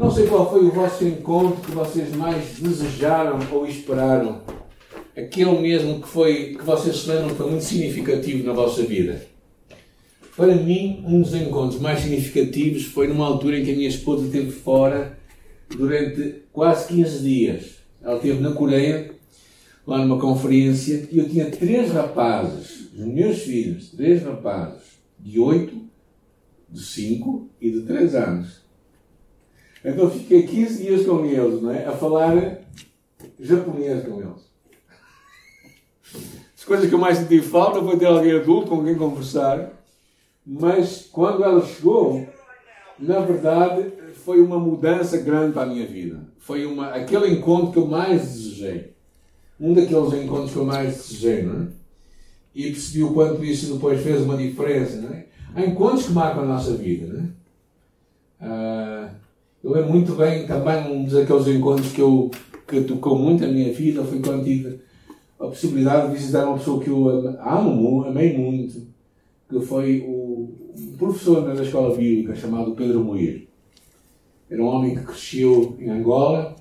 Não 0.00 0.10
sei 0.10 0.26
qual 0.26 0.50
foi 0.50 0.64
o 0.64 0.70
vosso 0.70 1.04
encontro 1.04 1.60
que 1.60 1.72
vocês 1.72 2.16
mais 2.16 2.58
desejaram 2.58 3.38
ou 3.52 3.66
esperaram. 3.66 4.40
Aquele 5.14 5.60
mesmo 5.60 6.00
que 6.00 6.08
foi 6.08 6.54
que 6.54 6.64
vocês 6.64 6.96
se 6.96 7.10
lembram 7.10 7.28
que 7.28 7.34
foi 7.34 7.50
muito 7.50 7.64
significativo 7.64 8.46
na 8.46 8.54
vossa 8.54 8.82
vida. 8.82 9.26
Para 10.34 10.54
mim, 10.54 11.04
um 11.06 11.20
dos 11.20 11.34
encontros 11.34 11.78
mais 11.82 12.00
significativos 12.00 12.86
foi 12.86 13.08
numa 13.08 13.26
altura 13.26 13.58
em 13.58 13.64
que 13.66 13.72
a 13.72 13.76
minha 13.76 13.90
esposa 13.90 14.24
esteve 14.24 14.50
fora 14.50 15.18
durante 15.68 16.44
quase 16.50 16.88
15 16.88 17.18
dias. 17.22 17.74
Ela 18.02 18.16
esteve 18.16 18.40
na 18.40 18.52
Coreia, 18.52 19.10
lá 19.86 19.98
numa 19.98 20.18
conferência, 20.18 21.10
e 21.12 21.18
eu 21.18 21.28
tinha 21.28 21.50
três 21.50 21.92
rapazes, 21.92 22.88
os 22.94 23.04
meus 23.04 23.40
filhos, 23.40 23.90
três 23.90 24.22
rapazes, 24.22 24.98
de 25.18 25.38
8, 25.38 25.78
de 26.70 26.82
5 26.82 27.50
e 27.60 27.70
de 27.70 27.82
3 27.82 28.14
anos. 28.14 28.69
Então 29.84 30.10
fiquei 30.10 30.42
15 30.42 30.82
dias 30.82 31.06
com 31.06 31.24
eles, 31.24 31.62
não 31.62 31.70
é? 31.70 31.86
A 31.86 31.92
falar 31.92 32.60
japonês 33.38 34.04
com 34.04 34.20
eles. 34.20 34.50
As 36.56 36.64
coisas 36.64 36.88
que 36.88 36.94
eu 36.94 36.98
mais 36.98 37.18
senti 37.18 37.40
falta 37.40 37.82
foi 37.82 37.98
ter 37.98 38.06
alguém 38.06 38.32
adulto 38.32 38.68
com 38.68 38.84
quem 38.84 38.94
conversar. 38.94 39.72
Mas 40.46 41.08
quando 41.10 41.42
ela 41.42 41.64
chegou, 41.64 42.26
na 42.98 43.20
verdade, 43.20 43.92
foi 44.24 44.40
uma 44.40 44.58
mudança 44.58 45.16
grande 45.18 45.52
para 45.52 45.62
a 45.62 45.66
minha 45.66 45.86
vida. 45.86 46.20
Foi 46.38 46.66
uma, 46.66 46.88
aquele 46.90 47.32
encontro 47.32 47.72
que 47.72 47.78
eu 47.78 47.86
mais 47.86 48.22
desejei. 48.22 48.92
Um 49.58 49.74
daqueles 49.74 50.12
encontros 50.12 50.52
que 50.52 50.56
eu 50.56 50.64
mais 50.64 50.96
desejei, 50.96 51.42
não 51.42 51.62
é? 51.62 51.66
E 52.54 52.70
percebi 52.70 53.04
o 53.04 53.12
quanto 53.12 53.44
isso 53.44 53.72
depois 53.72 54.02
fez 54.02 54.22
uma 54.22 54.36
diferença, 54.36 54.96
não 55.00 55.14
é? 55.14 55.26
Há 55.54 55.64
encontros 55.64 56.06
que 56.06 56.12
marcam 56.12 56.42
a 56.42 56.46
nossa 56.46 56.74
vida, 56.74 57.06
não 57.06 57.20
é? 57.20 57.40
Uh, 58.42 59.19
eu 59.62 59.72
lembro 59.72 59.90
muito 59.90 60.14
bem 60.14 60.46
também 60.46 60.90
um 60.90 61.04
daqueles 61.04 61.46
encontros 61.48 61.92
que 61.92 62.00
eu 62.00 62.30
que 62.66 62.82
tocou 62.82 63.18
muito 63.18 63.44
a 63.44 63.48
minha 63.48 63.72
vida 63.72 64.04
foi 64.04 64.20
quando 64.20 64.44
tive 64.44 64.80
a 65.40 65.46
possibilidade 65.46 66.08
de 66.08 66.18
visitar 66.18 66.46
uma 66.46 66.58
pessoa 66.58 66.82
que 66.82 66.88
eu 66.88 67.08
amo, 67.40 68.04
amei 68.04 68.36
muito, 68.36 68.86
que 69.48 69.60
foi 69.60 70.04
o 70.06 70.50
professor 70.98 71.42
da 71.42 71.62
escola 71.62 71.96
bíblica 71.96 72.36
chamado 72.36 72.72
Pedro 72.72 73.02
Moir. 73.02 73.48
Era 74.50 74.62
um 74.62 74.66
homem 74.66 74.94
que 74.94 75.04
cresceu 75.04 75.76
em 75.80 75.88
Angola, 75.88 76.54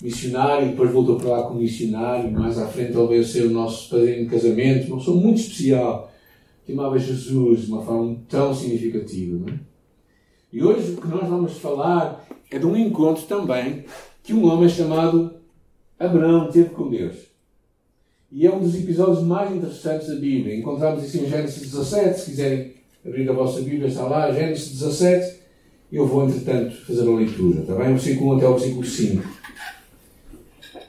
missionário, 0.00 0.68
depois 0.68 0.90
voltou 0.90 1.16
para 1.16 1.28
lá 1.28 1.42
como 1.42 1.60
missionário. 1.60 2.30
Mais 2.32 2.58
à 2.58 2.66
frente 2.66 2.92
veio 2.92 3.24
ser 3.24 3.46
o 3.46 3.50
nosso 3.50 3.90
padrinho 3.90 4.24
de 4.24 4.30
casamento. 4.30 4.86
Uma 4.88 4.98
pessoa 4.98 5.20
muito 5.20 5.40
especial, 5.40 6.10
que 6.64 6.72
amava 6.72 6.98
Jesus 6.98 7.66
de 7.66 7.72
uma 7.72 7.82
forma 7.82 8.16
tão 8.28 8.54
significativa. 8.54 9.36
Não 9.38 9.48
é? 9.52 9.67
E 10.50 10.62
hoje 10.62 10.92
o 10.92 11.00
que 11.00 11.08
nós 11.08 11.28
vamos 11.28 11.58
falar 11.58 12.26
é 12.50 12.58
de 12.58 12.64
um 12.64 12.74
encontro 12.74 13.24
também 13.24 13.84
que 14.22 14.32
um 14.32 14.46
homem 14.46 14.68
chamado 14.68 15.34
Abraão 15.98 16.50
teve 16.50 16.70
com 16.70 16.88
Deus. 16.88 17.16
E 18.32 18.46
é 18.46 18.54
um 18.54 18.60
dos 18.60 18.74
episódios 18.74 19.22
mais 19.22 19.54
interessantes 19.54 20.08
da 20.08 20.14
Bíblia. 20.14 20.56
Encontramos 20.56 21.04
isso 21.04 21.18
em 21.18 21.28
Gênesis 21.28 21.70
17, 21.70 22.18
se 22.18 22.30
quiserem 22.30 22.74
abrir 23.04 23.28
a 23.28 23.32
vossa 23.32 23.60
Bíblia, 23.60 23.88
está 23.88 24.06
lá, 24.06 24.32
Gênesis 24.32 24.70
17. 24.70 25.38
Eu 25.92 26.06
vou, 26.06 26.26
entretanto, 26.26 26.76
fazer 26.86 27.06
a 27.06 27.14
leitura, 27.14 27.60
está 27.60 27.74
bem? 27.74 27.88
O 27.88 27.92
versículo 27.92 28.34
1 28.34 28.36
até 28.36 28.48
o 28.48 28.56
versículo 28.56 28.84
5. 28.84 29.28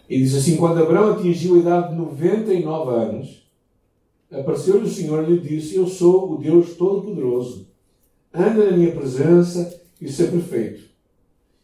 E 0.09 0.17
diz 0.17 0.35
assim: 0.35 0.57
Quando 0.57 0.81
Abraão 0.81 1.13
atingiu 1.13 1.55
a 1.55 1.59
idade 1.59 1.89
de 1.89 1.95
99 1.95 2.91
anos, 2.91 3.43
apareceu-lhe 4.31 4.85
o 4.85 4.89
Senhor 4.89 5.23
e 5.23 5.33
lhe 5.33 5.39
disse: 5.39 5.75
Eu 5.75 5.87
sou 5.87 6.33
o 6.33 6.37
Deus 6.37 6.75
Todo-Poderoso 6.75 7.68
anda 8.33 8.71
na 8.71 8.77
minha 8.77 8.91
presença 8.91 9.81
e 9.99 10.07
ser 10.09 10.31
perfeito. 10.31 10.89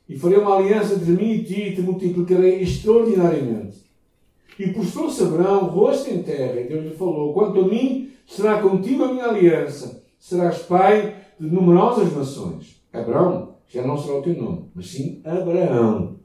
E 0.07 0.17
farei 0.17 0.37
uma 0.37 0.57
aliança 0.57 0.95
entre 0.95 1.11
mim 1.11 1.31
e 1.31 1.43
ti 1.43 1.61
e 1.61 1.75
te 1.75 1.81
multiplicarei 1.81 2.61
extraordinariamente. 2.61 3.83
E 4.57 4.71
postou-se 4.71 5.21
Abraão, 5.23 5.65
rosto 5.65 6.09
em 6.11 6.21
terra, 6.21 6.61
e 6.61 6.67
Deus 6.67 6.85
lhe 6.85 6.95
falou: 6.95 7.33
Quanto 7.33 7.61
a 7.61 7.67
mim, 7.67 8.11
será 8.25 8.61
contigo 8.61 9.03
a 9.03 9.11
minha 9.11 9.25
aliança, 9.25 10.03
serás 10.19 10.59
pai 10.59 11.15
de 11.39 11.47
numerosas 11.47 12.15
nações. 12.15 12.81
Abraão 12.93 13.55
já 13.67 13.85
não 13.85 13.97
será 13.97 14.19
o 14.19 14.21
teu 14.21 14.35
nome, 14.35 14.69
mas 14.73 14.87
sim 14.87 15.21
Abraão, 15.25 16.15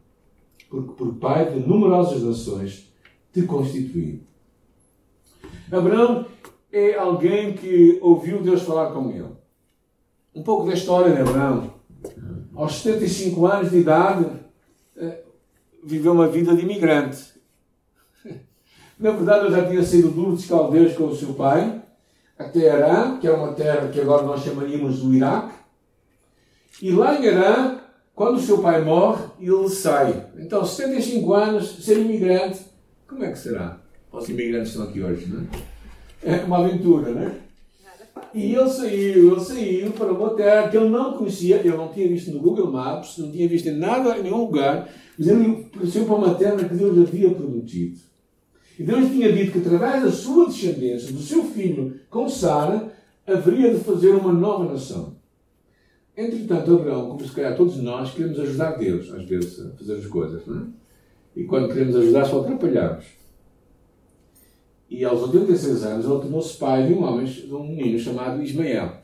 porque 0.68 0.92
por 0.92 1.14
pai 1.14 1.50
de 1.50 1.66
numerosas 1.66 2.22
nações 2.22 2.92
te 3.32 3.42
constituí. 3.42 4.22
Abraão 5.72 6.26
é 6.70 6.94
alguém 6.94 7.54
que 7.54 7.98
ouviu 8.00 8.42
Deus 8.42 8.62
falar 8.62 8.92
com 8.92 9.10
ele 9.10 9.39
um 10.34 10.42
pouco 10.42 10.66
da 10.66 10.74
história 10.74 11.12
de 11.14 11.20
Abraão. 11.20 11.74
Aos 12.54 12.76
75 12.76 13.46
anos 13.46 13.70
de 13.70 13.78
idade, 13.78 14.26
eh, 14.96 15.22
viveu 15.84 16.12
uma 16.12 16.28
vida 16.28 16.54
de 16.54 16.62
imigrante. 16.62 17.24
Na 18.98 19.10
verdade, 19.10 19.46
eu 19.46 19.50
já 19.50 19.66
tinha 19.66 19.82
sido 19.82 20.10
duro 20.10 20.36
de 20.36 20.46
caldeus 20.46 20.94
com 20.94 21.04
o 21.04 21.16
seu 21.16 21.34
pai, 21.34 21.82
até 22.38 22.70
Arã, 22.70 23.18
que 23.18 23.26
é 23.26 23.30
uma 23.30 23.52
terra 23.52 23.88
que 23.88 24.00
agora 24.00 24.22
nós 24.22 24.42
chamaríamos 24.42 25.00
do 25.00 25.14
Iraque. 25.14 25.54
E 26.82 26.90
lá 26.92 27.18
em 27.18 27.28
Arã, 27.28 27.78
quando 28.14 28.36
o 28.36 28.40
seu 28.40 28.58
pai 28.58 28.82
morre, 28.82 29.24
ele 29.40 29.68
sai. 29.68 30.26
Então, 30.38 30.64
75 30.64 31.34
anos, 31.34 31.84
ser 31.84 31.98
imigrante, 31.98 32.60
como 33.06 33.24
é 33.24 33.32
que 33.32 33.38
será? 33.38 33.78
Os 34.12 34.28
imigrantes 34.28 34.70
estão 34.70 34.84
aqui 34.84 35.02
hoje, 35.02 35.26
não 35.26 35.40
é? 35.42 36.40
É 36.40 36.44
uma 36.44 36.58
aventura, 36.58 37.10
não 37.12 37.22
é? 37.22 37.49
E 38.32 38.54
ele 38.54 38.68
saiu, 38.68 39.32
ele 39.32 39.40
saiu 39.40 39.90
para 39.92 40.12
uma 40.12 40.30
terra 40.34 40.68
que 40.68 40.76
ele 40.76 40.88
não 40.88 41.14
conhecia, 41.14 41.56
ele 41.56 41.76
não 41.76 41.88
tinha 41.88 42.08
visto 42.08 42.30
no 42.30 42.40
Google 42.40 42.70
Maps, 42.70 43.18
não 43.18 43.30
tinha 43.30 43.48
visto 43.48 43.68
em 43.68 43.76
nada, 43.76 44.16
em 44.18 44.22
nenhum 44.22 44.42
lugar, 44.42 44.88
mas 45.18 45.26
ele 45.26 45.66
apareceu 45.74 46.04
para 46.04 46.14
uma 46.14 46.34
terra 46.34 46.56
que 46.56 46.74
Deus 46.74 46.98
havia 46.98 47.30
prometido. 47.30 47.98
E 48.78 48.82
Deus 48.82 49.10
tinha 49.10 49.32
dito 49.32 49.52
que 49.52 49.58
através 49.58 50.04
da 50.04 50.12
sua 50.12 50.46
descendência, 50.46 51.12
do 51.12 51.20
seu 51.20 51.44
filho 51.44 52.00
com 52.08 52.28
Sara, 52.28 52.92
haveria 53.26 53.74
de 53.74 53.80
fazer 53.80 54.10
uma 54.10 54.32
nova 54.32 54.72
nação. 54.72 55.16
Entretanto, 56.16 56.74
Abraão, 56.74 57.08
como 57.08 57.26
se 57.26 57.34
calhar 57.34 57.56
todos 57.56 57.76
nós, 57.76 58.12
queremos 58.12 58.38
ajudar 58.38 58.78
Deus, 58.78 59.10
às 59.12 59.24
vezes, 59.24 59.60
a 59.60 59.70
fazer 59.70 59.94
as 59.94 60.06
coisas, 60.06 60.46
não 60.46 60.60
é? 60.60 60.62
E 61.36 61.44
quando 61.44 61.68
queremos 61.68 61.96
ajudar, 61.96 62.24
só 62.24 62.40
atrapalhamos. 62.40 63.04
E 64.90 65.04
aos 65.04 65.22
86 65.22 65.84
anos 65.84 66.04
ele 66.04 66.20
tornou-se 66.20 66.58
pai 66.58 66.88
de 66.88 66.92
um 66.92 67.04
homem, 67.04 67.24
de 67.24 67.54
um 67.54 67.62
menino 67.62 67.96
chamado 67.96 68.42
Ismael, 68.42 68.94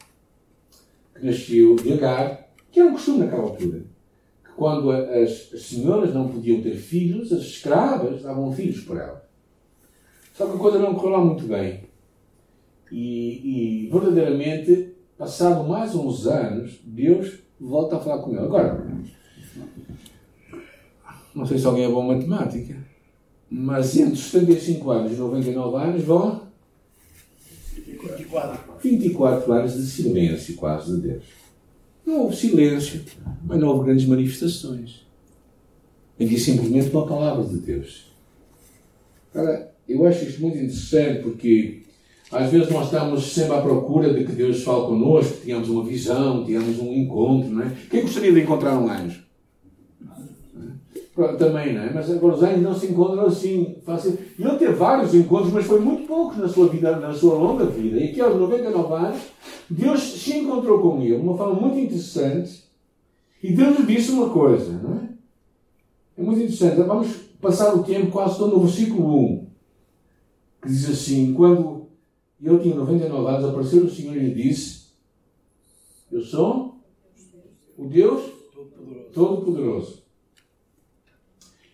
que 1.15 1.25
nasceu 1.25 1.77
de 1.77 1.93
Agar, 1.93 2.49
que 2.73 2.81
era 2.81 2.89
um 2.89 2.93
costume 2.93 3.21
naquela 3.21 3.45
altura. 3.45 3.85
Que 4.45 4.51
quando 4.57 4.91
as, 4.91 5.53
as 5.55 5.63
senhoras 5.63 6.13
não 6.13 6.29
podiam 6.29 6.61
ter 6.61 6.75
filhos, 6.75 7.33
as 7.33 7.43
escravas 7.43 8.23
davam 8.23 8.53
filhos 8.53 8.81
por 8.81 8.97
ela. 8.97 9.25
Só 10.35 10.47
que 10.47 10.57
a 10.57 10.59
coisa 10.59 10.81
não 10.81 10.97
correu 10.97 11.25
muito 11.25 11.45
bem. 11.45 11.85
E, 12.91 13.87
e, 13.87 13.89
verdadeiramente, 13.89 14.93
passado 15.17 15.69
mais 15.69 15.95
uns 15.95 16.27
anos, 16.27 16.81
Deus 16.85 17.39
volta 17.61 17.97
a 17.97 18.01
falar 18.01 18.23
com 18.23 18.33
ele. 18.33 18.41
Agora, 18.41 18.87
não 21.33 21.47
sei 21.47 21.59
se 21.59 21.67
alguém 21.67 21.85
é 21.85 21.89
bom 21.89 22.05
em 22.05 22.17
matemática. 22.17 22.96
Mas 23.51 23.97
entre 23.97 24.15
os 24.15 24.31
75 24.31 24.91
anos 24.91 25.13
e 25.13 25.17
99 25.17 25.77
anos 25.77 26.03
vão 26.03 26.47
24. 27.75 28.59
24 28.83 29.53
anos 29.53 29.75
de 29.75 29.87
silêncio 29.87 30.57
quase 30.57 30.97
de 30.97 31.09
Deus. 31.09 31.25
Não 32.05 32.23
houve 32.23 32.37
silêncio, 32.37 33.03
mas 33.45 33.59
não 33.59 33.69
houve 33.69 33.87
grandes 33.87 34.07
manifestações. 34.07 35.07
Havia 36.21 36.39
simplesmente 36.39 36.91
uma 36.91 37.07
palavra 37.07 37.45
de 37.45 37.59
Deus. 37.59 38.07
Agora, 39.35 39.73
eu 39.89 40.07
acho 40.07 40.25
isto 40.25 40.41
muito 40.41 40.57
interessante 40.57 41.23
porque 41.23 41.83
às 42.31 42.51
vezes 42.51 42.71
nós 42.71 42.87
estamos 42.87 43.33
sempre 43.33 43.55
à 43.55 43.61
procura 43.61 44.13
de 44.13 44.25
que 44.25 44.33
Deus 44.33 44.63
fale 44.63 44.87
connosco, 44.87 45.35
que 45.35 45.47
tenhamos 45.47 45.69
uma 45.69 45.85
visão, 45.85 46.45
tenhamos 46.45 46.79
um 46.79 46.93
encontro, 46.93 47.51
não 47.51 47.63
é? 47.63 47.73
Quem 47.91 48.03
gostaria 48.03 48.33
de 48.33 48.41
encontrar 48.41 48.79
um 48.79 48.89
anjo? 48.89 49.25
Também, 51.39 51.73
não 51.73 51.83
é? 51.83 51.93
Mas 51.93 52.11
agora 52.11 52.35
os 52.35 52.43
anjos 52.43 52.63
não 52.63 52.75
se 52.75 52.87
encontram 52.87 53.25
assim 53.25 53.77
fácil. 53.85 54.19
E 54.39 54.43
ele 54.43 54.59
teve 54.59 54.75
vários 54.75 55.15
encontros, 55.15 55.53
mas 55.53 55.65
foi 55.65 55.81
muito 55.81 56.07
poucos 56.07 56.37
na 56.37 56.49
sua 56.49 56.69
vida, 56.69 56.97
na 56.97 57.15
sua 57.15 57.35
longa 57.35 57.65
vida. 57.65 57.99
E 57.99 58.11
aqui 58.11 58.21
aos 58.21 58.39
99 58.39 58.95
anos, 58.95 59.23
Deus 59.71 60.03
se 60.03 60.37
encontrou 60.37 60.81
com 60.81 61.01
ele 61.01 61.17
de 61.17 61.23
uma 61.23 61.37
forma 61.37 61.55
muito 61.59 61.79
interessante. 61.79 62.65
E 63.43 63.53
Deus 63.53 63.79
lhe 63.79 63.87
disse 63.87 64.11
uma 64.11 64.29
coisa, 64.29 64.73
não 64.73 64.95
é? 64.95 65.09
É 66.19 66.23
muito 66.23 66.41
interessante. 66.41 66.83
Vamos 66.83 67.09
passar 67.41 67.75
o 67.75 67.83
tempo 67.83 68.11
quase 68.11 68.37
todo 68.37 68.57
no 68.57 68.63
versículo 68.65 69.19
1, 69.19 69.47
que 70.63 70.69
diz 70.69 70.91
assim: 70.91 71.33
Quando 71.33 71.87
ele 72.43 72.59
tinha 72.59 72.75
99 72.75 73.35
anos, 73.35 73.49
apareceu 73.49 73.85
o 73.85 73.91
Senhor 73.91 74.15
e 74.17 74.21
lhe 74.21 74.35
disse: 74.35 74.89
Eu 76.13 76.21
sou 76.21 76.79
o 77.79 77.87
Deus 77.87 78.23
Todo-Poderoso. 79.15 80.06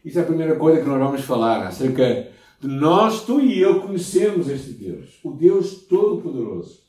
Isso 0.04 0.18
é 0.18 0.22
a 0.22 0.26
primeira 0.26 0.56
coisa 0.56 0.80
que 0.80 0.88
nós 0.88 0.98
vamos 0.98 1.20
falar 1.22 1.66
acerca 1.66 2.28
de 2.60 2.68
nós, 2.68 3.24
tu 3.24 3.40
e 3.40 3.60
eu, 3.60 3.80
conhecemos 3.80 4.48
este 4.48 4.70
Deus, 4.70 5.18
o 5.24 5.32
Deus 5.32 5.82
Todo-Poderoso. 5.88 6.80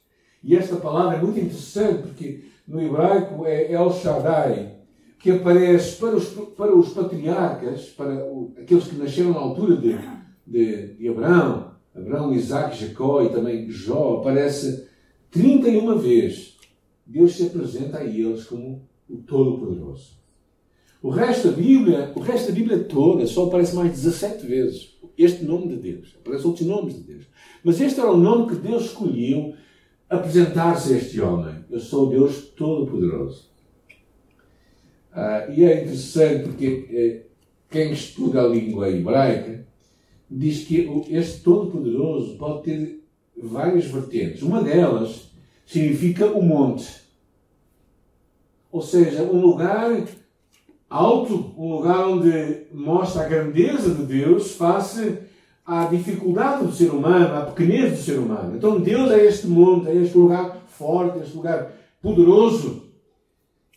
E 0.43 0.55
esta 0.55 0.75
palavra 0.75 1.17
é 1.17 1.21
muito 1.21 1.39
interessante 1.39 2.03
porque 2.03 2.43
no 2.67 2.81
hebraico 2.81 3.45
é 3.45 3.71
El 3.71 3.91
Shaddai, 3.91 4.77
que 5.19 5.31
aparece 5.31 5.97
para 5.99 6.15
os, 6.15 6.25
para 6.25 6.75
os 6.75 6.89
patriarcas, 6.89 7.85
para 7.89 8.25
o, 8.25 8.53
aqueles 8.57 8.85
que 8.85 8.95
nasceram 8.95 9.31
na 9.31 9.39
altura 9.39 9.77
de, 9.77 9.97
de, 10.45 10.93
de 10.95 11.09
Abraão, 11.09 11.71
Abraão, 11.95 12.33
Isaac, 12.33 12.77
Jacó 12.77 13.23
e 13.23 13.29
também 13.29 13.69
Jó, 13.69 14.17
aparece 14.19 14.87
31 15.31 15.97
vezes. 15.97 16.57
Deus 17.05 17.35
se 17.35 17.47
apresenta 17.47 17.99
a 17.99 18.03
eles 18.03 18.45
como 18.45 18.87
o 19.09 19.17
Todo-Poderoso. 19.17 20.22
O 21.03 21.09
resto 21.09 21.49
da 21.49 21.57
Bíblia, 21.57 22.13
o 22.15 22.21
resto 22.21 22.47
da 22.47 22.53
Bíblia 22.53 22.79
toda, 22.85 23.27
só 23.27 23.47
aparece 23.47 23.75
mais 23.75 23.91
17 23.91 24.47
vezes 24.47 24.97
este 25.17 25.43
nome 25.43 25.67
de 25.67 25.75
Deus. 25.75 26.15
Aparecem 26.17 26.47
outros 26.47 26.65
nomes 26.65 26.95
de 26.95 27.01
Deus. 27.01 27.25
Mas 27.61 27.81
este 27.81 27.99
era 27.99 28.09
o 28.09 28.17
nome 28.17 28.47
que 28.47 28.55
Deus 28.55 28.85
escolheu 28.85 29.53
apresentar-se 30.09 30.93
a 30.93 30.97
este 30.97 31.19
homem. 31.19 31.55
Eu 31.69 31.81
sou 31.81 32.09
Deus 32.09 32.45
Todo-Poderoso. 32.55 33.49
Ah, 35.11 35.45
e 35.53 35.65
é 35.65 35.81
interessante 35.81 36.43
porque 36.43 36.87
eh, 36.89 37.25
quem 37.69 37.91
estuda 37.91 38.41
a 38.41 38.47
língua 38.47 38.89
hebraica 38.89 39.67
diz 40.31 40.63
que 40.63 40.89
este 41.09 41.41
Todo-Poderoso 41.41 42.37
pode 42.37 42.63
ter 42.63 43.03
várias 43.37 43.85
vertentes. 43.85 44.41
Uma 44.41 44.63
delas 44.63 45.29
significa 45.65 46.27
o 46.27 46.41
monte. 46.41 47.03
Ou 48.71 48.81
seja, 48.81 49.21
um 49.23 49.41
lugar 49.41 49.91
alto, 50.93 51.55
um 51.57 51.77
lugar 51.77 52.07
onde 52.07 52.67
mostra 52.71 53.23
a 53.23 53.27
grandeza 53.27 53.95
de 53.95 54.03
Deus 54.03 54.51
face 54.51 55.17
à 55.65 55.85
dificuldade 55.85 56.67
do 56.67 56.71
ser 56.71 56.91
humano, 56.91 57.35
à 57.35 57.41
pequenez 57.41 57.97
do 57.97 58.03
ser 58.03 58.19
humano. 58.19 58.55
Então 58.55 58.79
Deus 58.79 59.09
é 59.09 59.25
este 59.25 59.47
monte, 59.47 59.89
é 59.89 59.95
este 59.95 60.15
lugar 60.15 60.63
forte, 60.67 61.17
este 61.19 61.35
lugar 61.35 61.71
poderoso. 61.99 62.83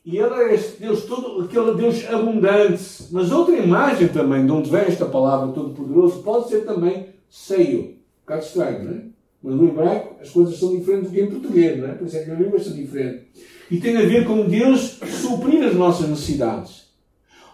E 0.04 0.18
Ele 0.18 0.34
é 0.34 0.54
este 0.54 0.78
Deus 0.78 1.04
todo, 1.04 1.42
aquele 1.42 1.74
Deus 1.74 2.06
abundante. 2.06 3.06
Mas 3.10 3.32
outra 3.32 3.56
imagem 3.56 4.08
também, 4.08 4.44
de 4.44 4.52
onde 4.52 4.70
vem 4.70 4.82
esta 4.82 5.06
palavra 5.06 5.52
todo-poderoso, 5.54 6.22
pode 6.22 6.48
ser 6.50 6.66
também 6.66 7.06
seio. 7.30 7.80
Um 7.80 8.26
bocado 8.26 8.44
estranho, 8.44 8.84
não 8.84 8.92
é? 8.92 9.02
Mas 9.42 9.54
no 9.54 9.68
hebraico 9.68 10.16
as 10.20 10.28
coisas 10.28 10.58
são 10.58 10.76
diferentes 10.76 11.10
do 11.10 11.14
que 11.14 11.20
em 11.22 11.30
português, 11.30 11.78
não 11.78 11.88
é? 11.88 11.92
Por 11.92 12.06
isso 12.06 12.16
é 12.16 12.24
que 12.24 12.30
as 12.30 12.38
línguas 12.38 12.64
são 12.64 12.74
diferentes. 12.74 13.22
E 13.70 13.80
tem 13.80 13.96
a 13.96 14.02
ver 14.02 14.26
com 14.26 14.46
Deus 14.46 15.00
suprir 15.22 15.64
as 15.64 15.74
nossas 15.74 16.08
necessidades. 16.08 16.85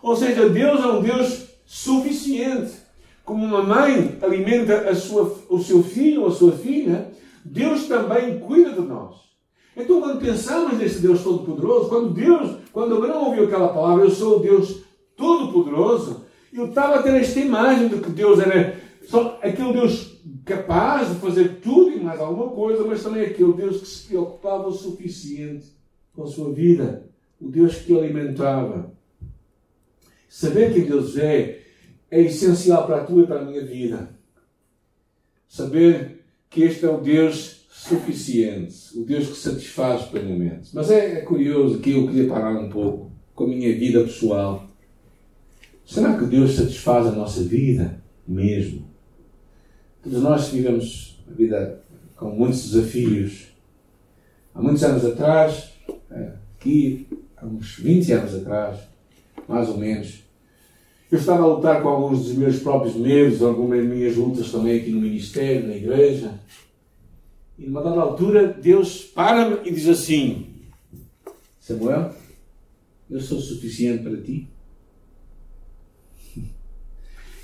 Ou 0.03 0.17
seja, 0.17 0.49
Deus 0.49 0.81
é 0.81 0.87
um 0.87 1.03
Deus 1.03 1.47
suficiente. 1.65 2.73
Como 3.25 3.45
uma 3.45 3.63
mãe 3.63 4.19
alimenta 4.21 4.91
a 4.91 4.95
sua, 4.95 5.39
o 5.49 5.59
seu 5.61 5.83
filho 5.83 6.23
ou 6.23 6.29
a 6.29 6.33
sua 6.33 6.53
filha, 6.53 7.11
Deus 7.45 7.87
também 7.87 8.39
cuida 8.41 8.73
de 8.73 8.81
nós. 8.81 9.17
Então, 9.77 10.01
quando 10.01 10.21
pensamos 10.21 10.77
nesse 10.77 11.01
Deus 11.01 11.23
Todo-Poderoso, 11.23 11.89
quando 11.89 12.11
Deus, 12.11 12.59
quando 12.73 12.97
Abraão 12.97 13.27
ouviu 13.27 13.45
aquela 13.45 13.69
palavra, 13.69 14.05
eu 14.05 14.11
sou 14.11 14.39
o 14.39 14.41
Deus 14.41 14.83
Todo-Poderoso, 15.17 16.25
eu 16.53 16.67
estava 16.67 16.97
a 16.97 17.03
ter 17.03 17.15
esta 17.15 17.41
imagem 17.41 17.89
de 17.89 17.99
que 17.99 18.11
Deus 18.11 18.39
era 18.39 18.77
só 19.05 19.39
aquele 19.43 19.73
Deus 19.73 20.21
capaz 20.45 21.09
de 21.09 21.15
fazer 21.15 21.61
tudo 21.63 21.91
e 21.91 22.01
mais 22.01 22.21
alguma 22.21 22.51
coisa, 22.51 22.85
mas 22.85 23.03
também 23.03 23.23
aquele 23.23 23.53
Deus 23.55 23.81
que 23.81 23.87
se 23.87 24.09
preocupava 24.09 24.69
o 24.69 24.73
suficiente 24.73 25.67
com 26.15 26.25
a 26.25 26.27
sua 26.27 26.53
vida, 26.53 27.07
o 27.41 27.49
Deus 27.49 27.77
que 27.77 27.97
alimentava. 27.97 28.93
Saber 30.33 30.73
quem 30.73 30.87
Deus 30.87 31.19
é 31.19 31.61
é 32.11 32.23
essencial 32.23 32.87
para 32.87 33.03
a 33.03 33.05
tua 33.05 33.23
e 33.23 33.27
para 33.27 33.43
a 33.43 33.45
minha 33.45 33.63
vida. 33.63 34.09
Saber 35.47 36.25
que 36.49 36.63
este 36.63 36.87
é 36.87 36.89
o 36.89 37.03
Deus 37.03 37.67
suficiente, 37.71 38.99
o 38.99 39.05
Deus 39.05 39.29
que 39.29 39.37
satisfaz 39.37 40.05
plenamente. 40.05 40.71
Mas 40.73 40.91
é, 40.91 41.19
é 41.19 41.21
curioso 41.21 41.81
que 41.81 41.91
eu 41.91 42.07
queria 42.07 42.29
parar 42.31 42.59
um 42.59 42.71
pouco 42.71 43.13
com 43.35 43.45
a 43.45 43.49
minha 43.49 43.77
vida 43.77 44.03
pessoal. 44.05 44.67
Será 45.85 46.19
que 46.19 46.25
Deus 46.25 46.55
satisfaz 46.55 47.09
a 47.09 47.13
nossa 47.13 47.43
vida 47.43 48.03
mesmo? 48.27 48.89
Todos 50.03 50.23
nós 50.23 50.49
vivemos 50.49 51.23
a 51.31 51.35
vida 51.35 51.85
com 52.17 52.31
muitos 52.31 52.71
desafios. 52.71 53.49
Há 54.55 54.63
muitos 54.63 54.83
anos 54.83 55.05
atrás, 55.05 55.73
eh, 56.11 56.33
aqui, 56.57 57.07
há 57.37 57.45
uns 57.45 57.77
20 57.77 58.13
anos 58.13 58.35
atrás, 58.35 58.81
mais 59.47 59.69
ou 59.69 59.77
menos, 59.77 60.22
eu 61.13 61.19
estava 61.19 61.43
a 61.43 61.47
lutar 61.47 61.83
com 61.83 61.89
alguns 61.91 62.25
dos 62.25 62.33
meus 62.33 62.59
próprios 62.61 62.97
medos, 62.97 63.43
algumas 63.43 63.85
minhas 63.85 64.17
lutas 64.17 64.51
também 64.51 64.81
aqui 64.81 64.91
no 64.91 65.03
ministério, 65.03 65.69
na 65.69 65.77
igreja. 65.77 66.41
E 67.59 67.67
numa 67.67 67.83
dada 67.83 68.01
altura, 68.01 68.49
Deus 68.49 69.03
para-me 69.03 69.69
e 69.69 69.75
diz 69.75 69.87
assim: 69.89 70.55
Samuel, 71.61 72.15
eu 73.11 73.21
sou 73.21 73.39
suficiente 73.39 74.03
para 74.03 74.23
ti. 74.23 74.49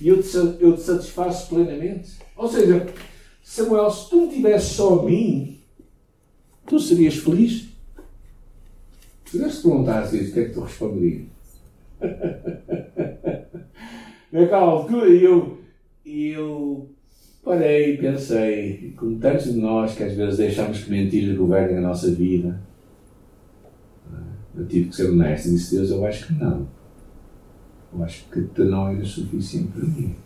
E 0.01 0.09
eu 0.09 0.23
te, 0.23 0.35
eu 0.61 0.75
te 0.75 0.81
satisfaço 0.81 1.51
plenamente. 1.51 2.13
Ou 2.37 2.49
seja, 2.49 2.87
Samuel, 3.43 3.91
se 3.91 4.09
tu 4.09 4.23
me 4.23 4.35
tivesse 4.35 4.77
só 4.77 5.01
a 5.01 5.05
mim, 5.05 5.61
tu 6.67 6.81
serias 6.81 7.17
feliz? 7.17 7.69
Se 9.27 9.33
tivesse 9.33 9.61
perguntasse 9.61 10.17
isso, 10.17 10.31
o 10.31 10.33
que 10.33 10.41
é 10.41 10.45
que 10.47 10.55
tu 10.55 10.61
responderias? 10.63 11.27
Naquela 14.31 14.67
altura 14.67 15.09
eu, 15.09 15.59
eu 16.05 16.89
parei 17.43 17.95
e 17.95 17.99
pensei, 17.99 18.93
como 18.97 19.19
tantos 19.19 19.53
de 19.53 19.59
nós 19.59 19.95
que 19.95 20.03
às 20.03 20.15
vezes 20.15 20.37
deixamos 20.37 20.85
que 20.85 20.91
mentiras 20.91 21.37
governem 21.37 21.79
a 21.79 21.81
nossa 21.81 22.11
vida, 22.11 22.61
eu 24.55 24.67
tive 24.67 24.89
que 24.91 24.97
ser 24.97 25.11
honesto 25.11 25.47
e 25.47 25.53
disse: 25.53 25.77
Deus, 25.77 25.91
eu 25.91 26.05
acho 26.05 26.27
que 26.27 26.35
não. 26.35 26.67
Eu 27.95 28.03
acho 28.03 28.29
que 28.29 28.43
tu 28.43 28.65
não 28.65 28.89
eras 28.89 29.09
suficiente 29.09 29.69
para 29.69 29.85
mim. 29.85 30.17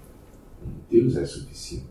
Deus 0.91 1.17
é 1.17 1.25
suficiente 1.25 1.85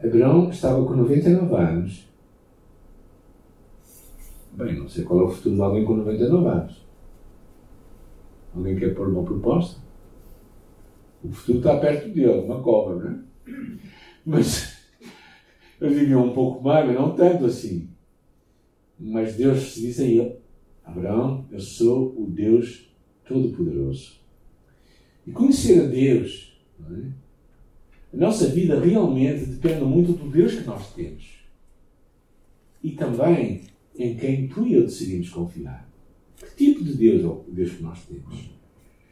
para 0.00 0.08
mim. 0.08 0.16
Abraão 0.16 0.50
estava 0.50 0.84
com 0.84 0.96
99 0.96 1.54
anos. 1.54 2.08
Bem, 4.52 4.78
não 4.78 4.88
sei 4.88 5.04
qual 5.04 5.20
é 5.20 5.24
o 5.24 5.28
futuro 5.28 5.54
de 5.54 5.60
alguém 5.60 5.84
com 5.84 5.96
99 5.96 6.48
anos. 6.48 6.79
Alguém 8.54 8.76
quer 8.76 8.94
pôr 8.94 9.08
uma 9.08 9.22
proposta? 9.22 9.80
O 11.22 11.30
futuro 11.30 11.58
está 11.58 11.78
perto 11.78 12.08
uma 12.44 12.62
cobra, 12.62 12.96
não 12.96 13.10
é? 13.10 13.20
Mas 14.24 14.78
eu 15.80 15.90
diria 15.90 16.18
um 16.18 16.32
pouco 16.32 16.62
mais, 16.62 16.86
mas 16.86 16.94
não 16.94 17.14
tanto 17.14 17.44
assim. 17.44 17.88
Mas 18.98 19.36
Deus 19.36 19.74
diz 19.74 20.00
a 20.00 20.04
ele: 20.04 20.36
Abraão, 20.84 21.46
eu 21.50 21.60
sou 21.60 22.14
o 22.20 22.26
Deus 22.26 22.90
Todo-Poderoso. 23.26 24.18
E 25.26 25.30
conhecer 25.30 25.82
a 25.82 25.86
Deus, 25.86 26.58
é? 26.80 27.12
a 28.12 28.16
nossa 28.16 28.48
vida 28.48 28.80
realmente 28.80 29.44
depende 29.44 29.84
muito 29.84 30.12
do 30.12 30.28
Deus 30.30 30.54
que 30.54 30.66
nós 30.66 30.92
temos. 30.94 31.40
E 32.82 32.92
também 32.92 33.62
em 33.96 34.16
quem 34.16 34.48
tu 34.48 34.66
e 34.66 34.74
eu 34.74 34.82
decidimos 34.82 35.28
confiar. 35.28 35.89
Que 36.40 36.56
tipo 36.56 36.84
de 36.84 36.94
Deus 36.94 37.22
é 37.22 37.26
o 37.26 37.44
Deus 37.48 37.72
que 37.72 37.82
nós 37.82 38.04
temos? 38.04 38.50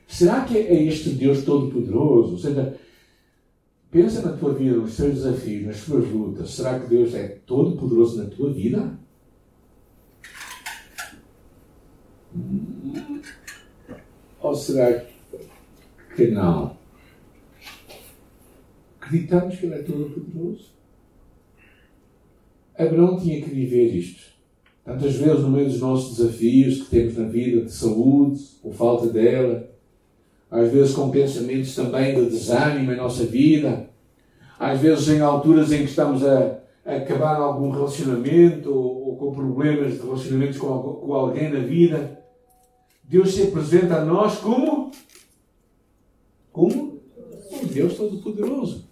Será 0.06 0.44
que 0.44 0.56
é 0.56 0.82
este 0.84 1.10
Deus 1.10 1.44
todo-poderoso? 1.44 2.32
Ou 2.32 2.38
seja, 2.38 2.78
pensa 3.90 4.22
na 4.22 4.36
tua 4.36 4.54
vida, 4.54 4.76
nos 4.76 4.96
teus 4.96 5.14
desafios, 5.14 5.66
nas 5.66 5.84
tuas 5.84 6.08
lutas. 6.08 6.50
Será 6.50 6.80
que 6.80 6.88
Deus 6.88 7.14
é 7.14 7.28
todo-poderoso 7.46 8.22
na 8.22 8.30
tua 8.30 8.50
vida? 8.52 8.98
Ou 14.40 14.54
será 14.54 15.04
que 16.16 16.28
não? 16.28 16.78
Acreditamos 19.00 19.56
que 19.56 19.66
Ele 19.66 19.74
é 19.74 19.82
todo-poderoso? 19.82 20.72
Abraão 22.78 23.18
tinha 23.18 23.42
que 23.42 23.50
viver 23.50 23.94
isto. 23.94 24.37
Tantas 24.88 25.16
vezes, 25.16 25.42
no 25.42 25.50
meio 25.50 25.66
dos 25.66 25.80
nossos 25.80 26.16
desafios 26.16 26.80
que 26.80 26.88
temos 26.88 27.18
na 27.18 27.28
vida, 27.28 27.62
de 27.62 27.70
saúde 27.70 28.42
ou 28.64 28.72
falta 28.72 29.06
dela, 29.08 29.68
às 30.50 30.72
vezes 30.72 30.94
com 30.94 31.10
pensamentos 31.10 31.74
também 31.74 32.14
de 32.14 32.30
desânimo 32.30 32.90
em 32.90 32.96
nossa 32.96 33.26
vida, 33.26 33.90
às 34.58 34.80
vezes 34.80 35.08
em 35.10 35.20
alturas 35.20 35.70
em 35.72 35.80
que 35.80 35.90
estamos 35.90 36.24
a, 36.24 36.60
a 36.86 36.96
acabar 36.96 37.36
algum 37.36 37.68
relacionamento 37.68 38.72
ou, 38.72 39.08
ou, 39.08 39.16
com 39.18 39.34
problemas 39.34 39.92
de 39.92 39.98
relacionamentos 39.98 40.56
com, 40.56 40.68
com 40.68 41.12
alguém 41.12 41.52
na 41.52 41.60
vida, 41.60 42.22
Deus 43.04 43.34
se 43.34 43.42
apresenta 43.42 43.96
a 43.96 44.04
nós 44.06 44.38
como? 44.38 44.90
Como? 46.50 47.02
Um 47.52 47.66
Deus 47.66 47.94
Todo-Poderoso. 47.94 48.88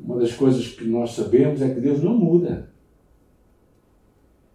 Uma 0.00 0.18
das 0.18 0.32
coisas 0.32 0.66
que 0.66 0.88
nós 0.88 1.12
sabemos 1.12 1.62
é 1.62 1.72
que 1.72 1.80
Deus 1.80 2.02
não 2.02 2.16
muda. 2.16 2.74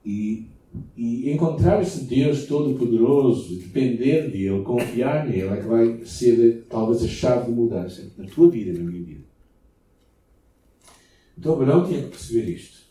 E, 0.05 0.48
e 0.96 1.31
encontrar 1.31 1.81
esse 1.81 2.05
Deus 2.05 2.46
Todo-Poderoso, 2.46 3.55
depender 3.55 4.29
dele, 4.29 4.63
confiar 4.63 5.27
nele, 5.27 5.48
é 5.48 5.58
que 5.58 5.67
vai 5.67 6.05
ser 6.05 6.65
talvez 6.70 7.03
a 7.03 7.08
chave 7.08 7.46
de 7.46 7.51
mudança 7.51 8.12
na 8.17 8.25
tua 8.25 8.50
vida 8.50 8.77
na 8.77 8.89
minha 8.89 9.03
vida. 9.03 9.24
Então 11.38 11.53
Abraão 11.53 11.86
tinha 11.86 12.01
que 12.01 12.10
perceber 12.10 12.50
isto. 12.51 12.81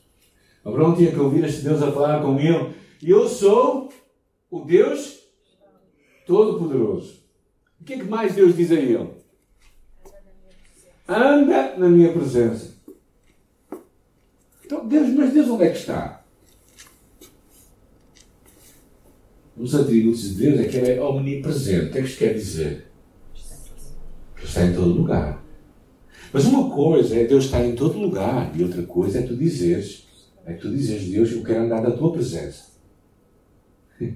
Abraão 0.64 0.94
tinha 0.94 1.10
que 1.10 1.18
ouvir 1.18 1.44
este 1.44 1.62
Deus 1.62 1.82
a 1.82 1.90
falar 1.90 2.20
com 2.20 2.38
ele 2.38 2.74
Eu 3.02 3.26
sou 3.26 3.90
o 4.50 4.60
Deus 4.60 5.20
Todo-Poderoso. 6.26 7.20
O 7.80 7.84
que 7.84 7.94
é 7.94 7.98
que 7.98 8.04
mais 8.04 8.34
Deus 8.34 8.56
diz 8.56 8.70
a 8.70 8.74
ele? 8.74 9.08
Anda 11.08 11.76
na 11.76 11.88
minha 11.88 12.12
presença. 12.12 12.74
Então, 14.64 14.86
Deus, 14.86 15.08
mas 15.08 15.32
Deus 15.32 15.48
onde 15.48 15.64
é 15.64 15.70
que 15.70 15.78
está? 15.78 16.19
Os 19.60 19.74
atributos 19.74 20.22
de 20.22 20.42
Deus 20.42 20.58
é 20.58 20.64
que 20.64 20.76
Ele 20.78 20.92
é 20.92 21.02
omnipresente. 21.02 21.86
O 21.86 21.92
que 21.92 21.98
é 21.98 22.00
que 22.00 22.08
isto 22.08 22.18
quer 22.18 22.32
dizer? 22.32 22.86
Ele 24.38 24.46
está 24.46 24.64
em 24.64 24.72
todo 24.72 24.94
lugar. 24.94 25.44
Mas 26.32 26.46
uma 26.46 26.74
coisa 26.74 27.14
é 27.14 27.24
Deus 27.24 27.44
estar 27.44 27.62
em 27.62 27.74
todo 27.74 27.98
lugar 27.98 28.50
e 28.56 28.62
outra 28.62 28.82
coisa 28.84 29.18
é 29.18 29.22
tu 29.22 29.36
dizeres, 29.36 30.06
é 30.46 30.54
tu 30.54 30.70
dizeres, 30.70 31.10
Deus, 31.10 31.32
eu 31.32 31.42
quero 31.42 31.64
andar 31.64 31.82
na 31.82 31.90
tua 31.90 32.10
presença. 32.10 32.70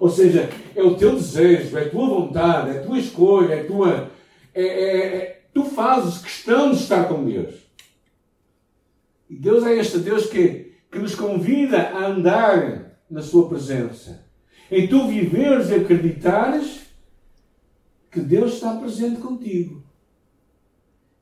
Ou 0.00 0.08
seja, 0.08 0.48
é 0.74 0.82
o 0.82 0.96
teu 0.96 1.14
desejo, 1.16 1.76
é 1.76 1.82
a 1.82 1.90
tua 1.90 2.08
vontade, 2.08 2.70
é 2.70 2.80
a 2.80 2.82
tua 2.82 2.98
escolha, 2.98 3.52
é 3.52 3.60
a 3.60 3.66
tua. 3.66 4.10
É, 4.54 4.62
é, 4.62 5.16
é, 5.16 5.42
tu 5.52 5.64
fazes 5.64 6.22
questão 6.22 6.70
de 6.70 6.76
estar 6.78 7.04
com 7.04 7.22
Deus. 7.22 7.54
E 9.28 9.36
Deus 9.36 9.62
é 9.66 9.76
este 9.76 9.98
Deus 9.98 10.24
que, 10.24 10.72
que 10.90 10.98
nos 10.98 11.14
convida 11.14 11.82
a 11.82 12.06
andar 12.06 13.02
na 13.10 13.20
Sua 13.20 13.46
presença. 13.46 14.25
Em 14.70 14.88
tu 14.88 15.06
viveres 15.06 15.70
e 15.70 15.74
acreditares 15.74 16.80
que 18.10 18.20
Deus 18.20 18.54
está 18.54 18.74
presente 18.76 19.20
contigo. 19.20 19.84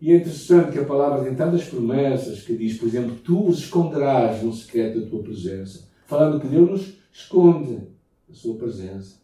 E 0.01 0.13
é 0.13 0.17
interessante 0.17 0.73
que 0.73 0.79
a 0.79 0.85
palavra 0.85 1.25
tem 1.25 1.35
tantas 1.35 1.65
promessas 1.65 2.43
que 2.43 2.57
diz, 2.57 2.77
por 2.77 2.87
exemplo, 2.87 3.17
tu 3.17 3.47
os 3.49 3.59
esconderás 3.61 4.43
no 4.43 4.53
secreto 4.53 5.01
da 5.01 5.07
tua 5.07 5.23
presença. 5.23 5.89
Falando 6.07 6.41
que 6.41 6.47
Deus 6.47 6.71
nos 6.71 6.95
esconde 7.13 7.79
a 8.31 8.35
sua 8.35 8.55
presença. 8.57 9.17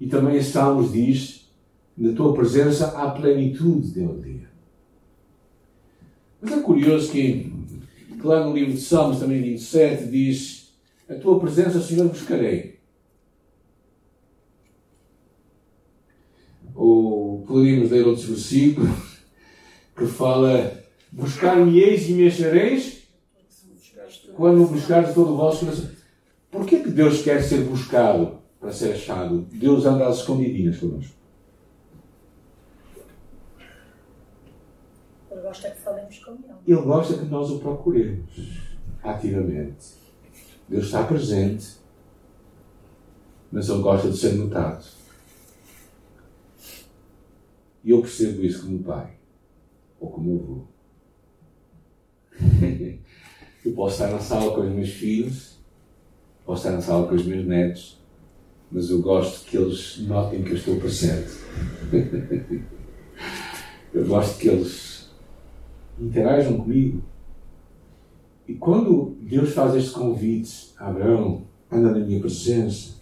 E 0.00 0.06
também 0.06 0.36
em 0.36 0.42
Salmos 0.42 0.92
diz, 0.92 1.50
na 1.96 2.12
tua 2.12 2.32
presença 2.32 2.88
há 2.98 3.10
plenitude 3.10 3.92
de 3.92 4.04
alegria. 4.04 4.48
Mas 6.40 6.52
é 6.52 6.60
curioso 6.60 7.10
que, 7.10 7.52
que 8.08 8.26
lá 8.26 8.44
no 8.44 8.54
livro 8.54 8.72
de 8.72 8.80
Salmos, 8.80 9.18
também 9.18 9.42
27, 9.42 10.06
diz, 10.06 10.55
a 11.08 11.14
tua 11.14 11.38
presença, 11.38 11.80
Senhor, 11.80 12.08
buscarei. 12.08 12.78
Ou 16.74 17.42
poderíamos 17.42 17.90
ler 17.90 18.06
outros 18.06 18.26
versículos 18.26 19.20
que 19.96 20.06
fala 20.06 20.82
buscar-me-eis 21.10 22.08
e 22.08 22.12
me 22.12 22.26
achareis 22.26 23.08
quando 24.34 24.66
buscares 24.66 25.14
todo 25.14 25.32
o 25.32 25.36
vosso 25.36 25.64
coração. 25.64 25.88
Porquê 26.50 26.80
que 26.80 26.90
Deus 26.90 27.22
quer 27.22 27.42
ser 27.42 27.64
buscado 27.64 28.38
para 28.60 28.72
ser 28.72 28.92
achado? 28.92 29.40
Deus 29.52 29.86
anda 29.86 30.06
às 30.06 30.18
escondidinhas 30.18 30.78
connosco. 30.78 31.16
Ele 35.30 35.40
gosta 35.40 35.70
que 35.70 35.80
falemos 35.80 36.18
com 36.18 36.32
Ele. 36.32 36.54
Ele 36.66 36.82
gosta 36.82 37.18
que 37.18 37.24
nós 37.26 37.50
o 37.50 37.58
procuremos 37.58 38.30
ativamente. 39.02 40.05
Deus 40.68 40.86
está 40.86 41.04
presente, 41.04 41.76
mas 43.52 43.68
Ele 43.68 43.82
gosta 43.82 44.10
de 44.10 44.16
ser 44.16 44.34
notado. 44.34 44.84
E 47.84 47.90
eu 47.90 48.00
percebo 48.00 48.42
isso 48.42 48.62
como 48.64 48.82
pai 48.82 49.12
ou 50.00 50.10
como 50.10 50.40
avô. 50.40 50.64
eu 53.64 53.72
posso 53.72 53.94
estar 53.94 54.10
na 54.10 54.18
sala 54.18 54.52
com 54.54 54.62
os 54.62 54.74
meus 54.74 54.90
filhos, 54.90 55.58
posso 56.44 56.66
estar 56.66 56.76
na 56.76 56.82
sala 56.82 57.06
com 57.06 57.14
os 57.14 57.24
meus 57.24 57.46
netos, 57.46 58.00
mas 58.70 58.90
eu 58.90 59.00
gosto 59.00 59.48
que 59.48 59.56
eles 59.56 59.98
notem 59.98 60.42
que 60.42 60.50
eu 60.50 60.56
estou 60.56 60.80
presente. 60.80 61.30
eu 63.94 64.04
gosto 64.04 64.38
que 64.38 64.48
eles 64.48 65.10
interajam 65.98 66.58
comigo. 66.58 67.02
E 68.46 68.54
quando 68.54 69.16
Deus 69.20 69.52
faz 69.52 69.74
este 69.74 69.90
convite 69.90 70.72
a 70.78 70.88
Abraão, 70.88 71.42
anda 71.70 71.90
na 71.90 72.06
minha 72.06 72.20
presença, 72.20 72.94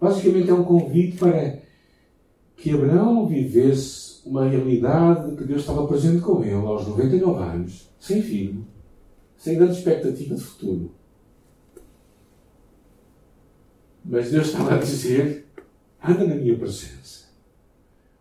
basicamente 0.00 0.50
é 0.50 0.54
um 0.54 0.64
convite 0.64 1.16
para 1.18 1.58
que 2.56 2.72
Abraão 2.72 3.26
vivesse 3.26 4.20
uma 4.24 4.48
realidade 4.48 5.34
que 5.36 5.44
Deus 5.44 5.60
estava 5.60 5.86
presente 5.86 6.20
com 6.22 6.42
ele 6.44 6.54
aos 6.54 6.86
99 6.86 7.42
anos, 7.42 7.88
sem 7.98 8.22
filho, 8.22 8.64
sem 9.36 9.56
grande 9.56 9.78
expectativa 9.78 10.34
de 10.34 10.40
futuro. 10.40 10.90
Mas 14.04 14.30
Deus 14.30 14.46
estava 14.46 14.74
a 14.74 14.78
dizer: 14.78 15.46
anda 16.02 16.26
na 16.26 16.34
minha 16.34 16.56
presença. 16.56 17.28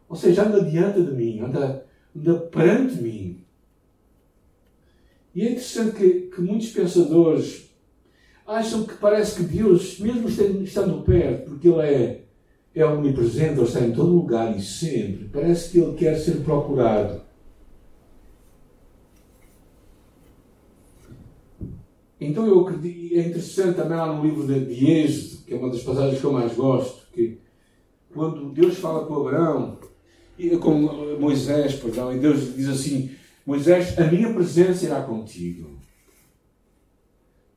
Ou 0.09 0.15
seja, 0.15 0.43
anda 0.43 0.63
diante 0.63 1.01
de 1.01 1.11
mim, 1.11 1.41
anda, 1.41 1.85
anda 2.15 2.39
perante 2.39 3.01
mim. 3.01 3.43
E 5.37 5.43
é 5.43 5.51
interessante 5.51 5.95
que, 5.95 6.31
que 6.35 6.41
muitos 6.41 6.69
pensadores 6.69 7.69
acham 8.47 8.87
que 8.87 8.95
parece 8.95 9.35
que 9.35 9.43
Deus, 9.43 9.99
mesmo 9.99 10.27
estando 10.27 11.03
perto, 11.03 11.51
porque 11.51 11.67
Ele 11.67 11.81
é 11.81 12.23
é 12.73 12.83
omnipresente, 12.83 13.53
Ele 13.53 13.61
está 13.61 13.81
em 13.81 13.91
todo 13.91 14.15
lugar 14.15 14.57
e 14.57 14.61
sempre. 14.63 15.29
Parece 15.31 15.69
que 15.69 15.77
Ele 15.77 15.93
quer 15.93 16.15
ser 16.17 16.37
procurado. 16.37 17.21
Então 22.19 22.47
eu 22.47 22.61
acredito, 22.61 23.15
é 23.15 23.19
interessante 23.19 23.75
também 23.75 23.95
lá 23.95 24.11
no 24.11 24.25
livro 24.25 24.47
de 24.47 24.91
Êxodo, 24.91 25.43
que 25.43 25.53
é 25.53 25.57
uma 25.57 25.69
das 25.69 25.83
passagens 25.83 26.19
que 26.19 26.25
eu 26.25 26.33
mais 26.33 26.55
gosto, 26.55 27.11
que 27.13 27.37
quando 28.11 28.49
Deus 28.53 28.79
fala 28.79 29.05
com 29.05 29.27
Abraão, 29.27 29.77
com 30.59 30.73
Moisés, 31.19 31.75
perdão, 31.75 32.11
e 32.11 32.17
Deus 32.17 32.55
diz 32.55 32.69
assim, 32.69 33.11
Moisés, 33.47 33.97
a 33.97 34.03
minha 34.03 34.33
presença 34.33 34.83
irá 34.83 35.01
contigo. 35.01 35.79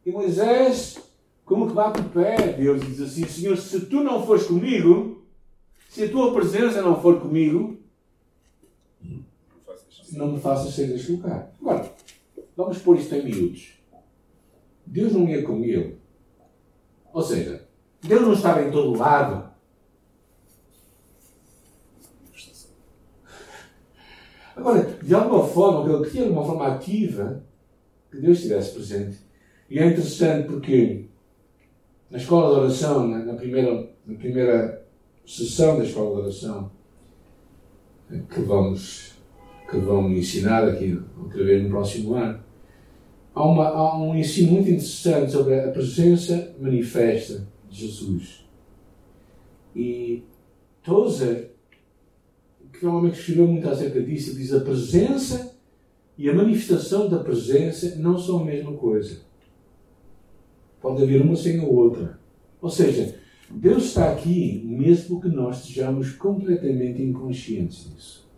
E 0.07 0.13
Moisés 0.13 0.99
como 1.45 1.67
que 1.67 1.75
bate 1.75 2.01
o 2.01 2.09
pé, 2.11 2.53
Deus 2.53 2.81
diz 2.81 3.01
assim: 3.01 3.27
Senhor, 3.27 3.57
se 3.57 3.87
tu 3.87 4.05
não 4.05 4.25
fores 4.25 4.47
comigo, 4.47 5.27
se 5.89 6.05
a 6.05 6.09
tua 6.09 6.33
presença 6.33 6.81
não 6.81 7.03
for 7.03 7.21
comigo, 7.21 7.77
não 10.13 10.31
me 10.31 10.41
faças 10.41 10.73
sair 10.73 10.87
deste 10.87 11.11
lugar. 11.11 11.53
Agora, 11.61 11.93
vamos 12.57 12.79
pôr 12.79 12.97
isto 12.97 13.13
em 13.17 13.25
minutos. 13.25 13.73
Deus 14.87 15.13
não 15.13 15.29
ia 15.29 15.43
com 15.43 15.65
ele. 15.65 15.99
Ou 17.13 17.23
seja, 17.23 17.69
Deus 18.01 18.23
não 18.23 18.35
estava 18.35 18.63
em 18.63 18.71
todo 18.71 18.97
lado. 18.97 19.51
Agora, 24.55 24.90
de 25.11 25.17
alguma 25.17 25.45
forma, 25.45 25.93
ele 25.93 26.09
queria 26.09 26.27
de 26.27 26.31
uma 26.31 26.45
forma 26.45 26.69
ativa 26.69 27.43
que 28.13 28.21
Deus 28.21 28.39
estivesse 28.39 28.75
presente. 28.75 29.19
E 29.69 29.77
é 29.77 29.87
interessante 29.89 30.47
porque 30.47 31.07
na 32.09 32.17
escola 32.17 32.55
de 32.55 32.61
oração, 32.61 33.09
na, 33.09 33.35
primeira, 33.35 33.91
na 34.07 34.15
primeira 34.17 34.87
sessão 35.27 35.79
da 35.79 35.85
escola 35.85 36.15
de 36.15 36.23
oração, 36.23 36.71
que 38.33 38.41
vamos, 38.43 39.15
que 39.69 39.79
vão 39.79 40.09
ensinar 40.13 40.69
aqui 40.69 41.03
outra 41.21 41.43
vez 41.43 41.61
no 41.65 41.71
próximo 41.71 42.15
ano, 42.15 42.45
há, 43.35 43.45
uma, 43.45 43.67
há 43.67 43.99
um 43.99 44.15
ensino 44.15 44.53
muito 44.53 44.71
interessante 44.71 45.33
sobre 45.33 45.59
a 45.59 45.73
presença 45.73 46.55
manifesta 46.61 47.49
de 47.69 47.89
Jesus. 47.89 48.47
E 49.75 50.23
Tozer, 50.85 51.51
que 52.73 52.81
que 52.81 53.19
escreveu 53.19 53.47
muito 53.47 53.69
acerca 53.69 54.03
disso, 54.03 54.35
diz 54.35 54.53
a 54.53 54.61
presença 54.61 55.57
e 56.17 56.29
a 56.29 56.35
manifestação 56.35 57.09
da 57.09 57.19
presença 57.19 57.97
não 57.97 58.19
são 58.19 58.41
a 58.41 58.45
mesma 58.45 58.73
coisa. 58.75 59.21
Pode 60.81 61.03
haver 61.03 61.23
uma 61.23 61.37
sem 61.37 61.61
a 61.61 61.65
outra. 61.65 62.19
Ou 62.61 62.71
seja, 62.71 63.19
Deus 63.51 63.85
está 63.85 64.13
aqui 64.13 64.63
mesmo 64.65 65.21
que 65.21 65.29
nós 65.29 65.61
estejamos 65.61 66.13
completamente 66.13 67.03
inconscientes 67.03 67.91
disso. 67.91 68.29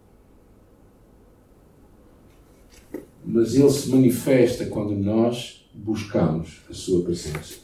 Mas 3.24 3.54
Ele 3.54 3.70
se 3.70 3.90
manifesta 3.90 4.66
quando 4.66 4.96
nós 4.96 5.68
buscamos 5.74 6.62
a 6.68 6.72
Sua 6.72 7.04
presença. 7.04 7.60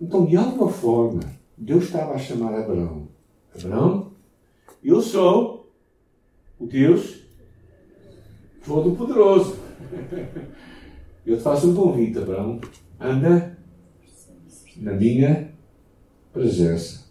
Então, 0.00 0.26
de 0.26 0.36
alguma 0.36 0.70
forma, 0.70 1.20
Deus 1.56 1.84
estava 1.84 2.14
a 2.14 2.18
chamar 2.18 2.54
Abraão. 2.54 3.08
Abraão, 3.54 4.13
eu 4.84 5.00
sou 5.00 5.72
o 6.58 6.66
Deus 6.66 7.24
Todo-Poderoso. 8.64 9.56
Eu 11.24 11.38
te 11.38 11.42
faço 11.42 11.70
um 11.70 11.74
convite, 11.74 12.18
Abraão 12.18 12.60
anda 13.00 13.58
na 14.76 14.92
minha 14.92 15.52
presença. 16.32 17.04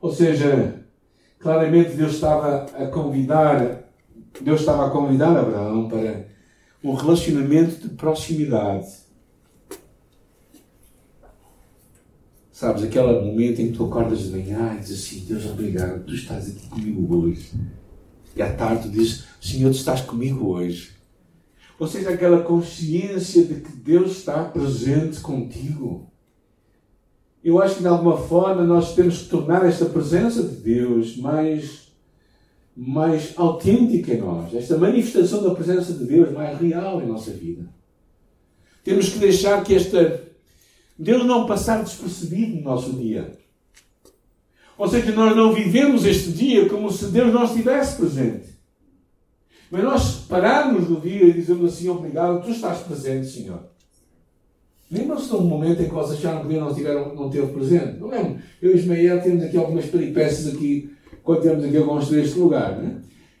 Ou 0.00 0.12
seja, 0.12 0.84
claramente 1.38 1.94
Deus 1.94 2.12
estava 2.12 2.64
a 2.64 2.86
convidar, 2.88 3.84
Deus 4.40 4.60
estava 4.60 4.86
a 4.86 4.90
convidar 4.90 5.36
Abraão 5.36 5.88
para 5.88 6.26
um 6.82 6.94
relacionamento 6.94 7.88
de 7.88 7.94
proximidade. 7.94 9.03
Sabes, 12.54 12.84
aquele 12.84 13.20
momento 13.20 13.60
em 13.60 13.72
que 13.72 13.76
tu 13.76 13.86
acordas 13.86 14.20
de 14.20 14.30
manhã 14.30 14.76
e 14.76 14.78
dizes 14.78 15.04
assim: 15.04 15.24
Deus, 15.24 15.44
obrigado, 15.44 16.04
tu 16.04 16.14
estás 16.14 16.48
aqui 16.48 16.68
comigo 16.68 17.16
hoje. 17.16 17.50
E 18.36 18.40
à 18.40 18.54
tarde 18.54 18.84
tu 18.84 18.90
dizes: 18.90 19.24
Senhor, 19.40 19.72
tu 19.72 19.76
estás 19.76 20.02
comigo 20.02 20.50
hoje. 20.50 20.92
Ou 21.80 21.88
seja, 21.88 22.10
aquela 22.10 22.44
consciência 22.44 23.44
de 23.44 23.56
que 23.56 23.72
Deus 23.72 24.18
está 24.18 24.44
presente 24.44 25.18
contigo. 25.18 26.08
Eu 27.42 27.60
acho 27.60 27.74
que 27.74 27.80
de 27.80 27.88
alguma 27.88 28.18
forma 28.18 28.62
nós 28.62 28.94
temos 28.94 29.22
que 29.22 29.30
tornar 29.30 29.66
esta 29.66 29.86
presença 29.86 30.40
de 30.40 30.54
Deus 30.54 31.16
mais, 31.16 31.88
mais 32.76 33.32
autêntica 33.36 34.14
em 34.14 34.20
nós, 34.20 34.54
esta 34.54 34.78
manifestação 34.78 35.42
da 35.42 35.56
presença 35.56 35.92
de 35.92 36.04
Deus 36.04 36.30
mais 36.30 36.56
real 36.56 37.02
em 37.02 37.08
nossa 37.08 37.32
vida. 37.32 37.68
Temos 38.84 39.08
que 39.08 39.18
deixar 39.18 39.64
que 39.64 39.74
esta 39.74 40.23
Deus 40.98 41.24
não 41.24 41.46
passar 41.46 41.82
despercebido 41.82 42.56
no 42.56 42.62
nosso 42.62 42.92
dia. 42.92 43.36
Ou 44.76 44.88
seja, 44.88 45.12
nós 45.12 45.36
não 45.36 45.52
vivemos 45.52 46.04
este 46.04 46.32
dia 46.32 46.68
como 46.68 46.90
se 46.90 47.06
Deus 47.06 47.32
não 47.32 47.44
estivesse 47.44 47.96
presente. 47.96 48.54
Mas 49.70 49.82
nós 49.82 50.14
pararmos 50.28 50.88
no 50.88 51.00
dia 51.00 51.24
e 51.24 51.32
dizemos 51.32 51.72
assim, 51.72 51.88
obrigado, 51.88 52.44
tu 52.44 52.50
estás 52.50 52.78
presente, 52.78 53.26
Senhor. 53.26 53.60
Lembram-se 54.90 55.28
de 55.28 55.34
um 55.34 55.40
momento 55.40 55.82
em 55.82 55.88
que 55.88 55.94
vocês 55.94 56.18
acharam 56.18 56.42
que 56.42 56.48
Deus 56.48 56.60
não, 56.60 56.74
tiveram, 56.74 57.14
não 57.14 57.30
teve 57.30 57.46
presente? 57.48 57.98
Não 57.98 58.08
lembro. 58.08 58.38
Eu 58.60 58.72
e 58.72 58.76
Ismael 58.76 59.22
temos 59.22 59.42
aqui 59.42 59.56
algumas 59.56 59.86
peripécias 59.86 60.54
aqui, 60.54 60.94
quando 61.22 61.42
temos 61.42 61.64
aqui 61.64 61.76
a 61.76 61.82
construir 61.82 62.22
este 62.22 62.38
lugar. 62.38 62.76
Não 62.76 62.88
é? 62.88 62.96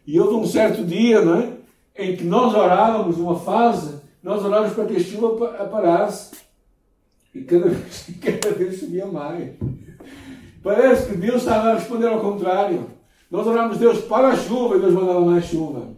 E 0.06 0.18
houve 0.18 0.34
um 0.34 0.46
certo 0.46 0.84
dia 0.84 1.22
não 1.22 1.36
é? 1.36 1.52
em 1.96 2.16
que 2.16 2.24
nós 2.24 2.54
orávamos, 2.54 3.18
uma 3.18 3.38
fase, 3.38 3.94
nós 4.22 4.44
orávamos 4.44 4.74
para 4.74 4.86
que 4.86 4.96
a 4.96 5.00
chuva 5.00 5.46
parasse. 5.66 6.43
E 7.34 7.42
cada 7.42 7.68
vez, 7.68 8.06
cada 8.20 8.54
vez 8.54 8.78
subia 8.78 9.06
mais. 9.06 9.54
Parece 10.62 11.10
que 11.10 11.16
Deus 11.16 11.36
estava 11.36 11.70
a 11.70 11.74
responder 11.74 12.06
ao 12.06 12.20
contrário. 12.20 12.86
Nós 13.30 13.46
oramos 13.46 13.78
Deus 13.78 14.02
para 14.02 14.28
a 14.28 14.36
chuva 14.36 14.76
e 14.76 14.80
Deus 14.80 14.94
mandava 14.94 15.20
mais 15.20 15.44
chuva. 15.44 15.94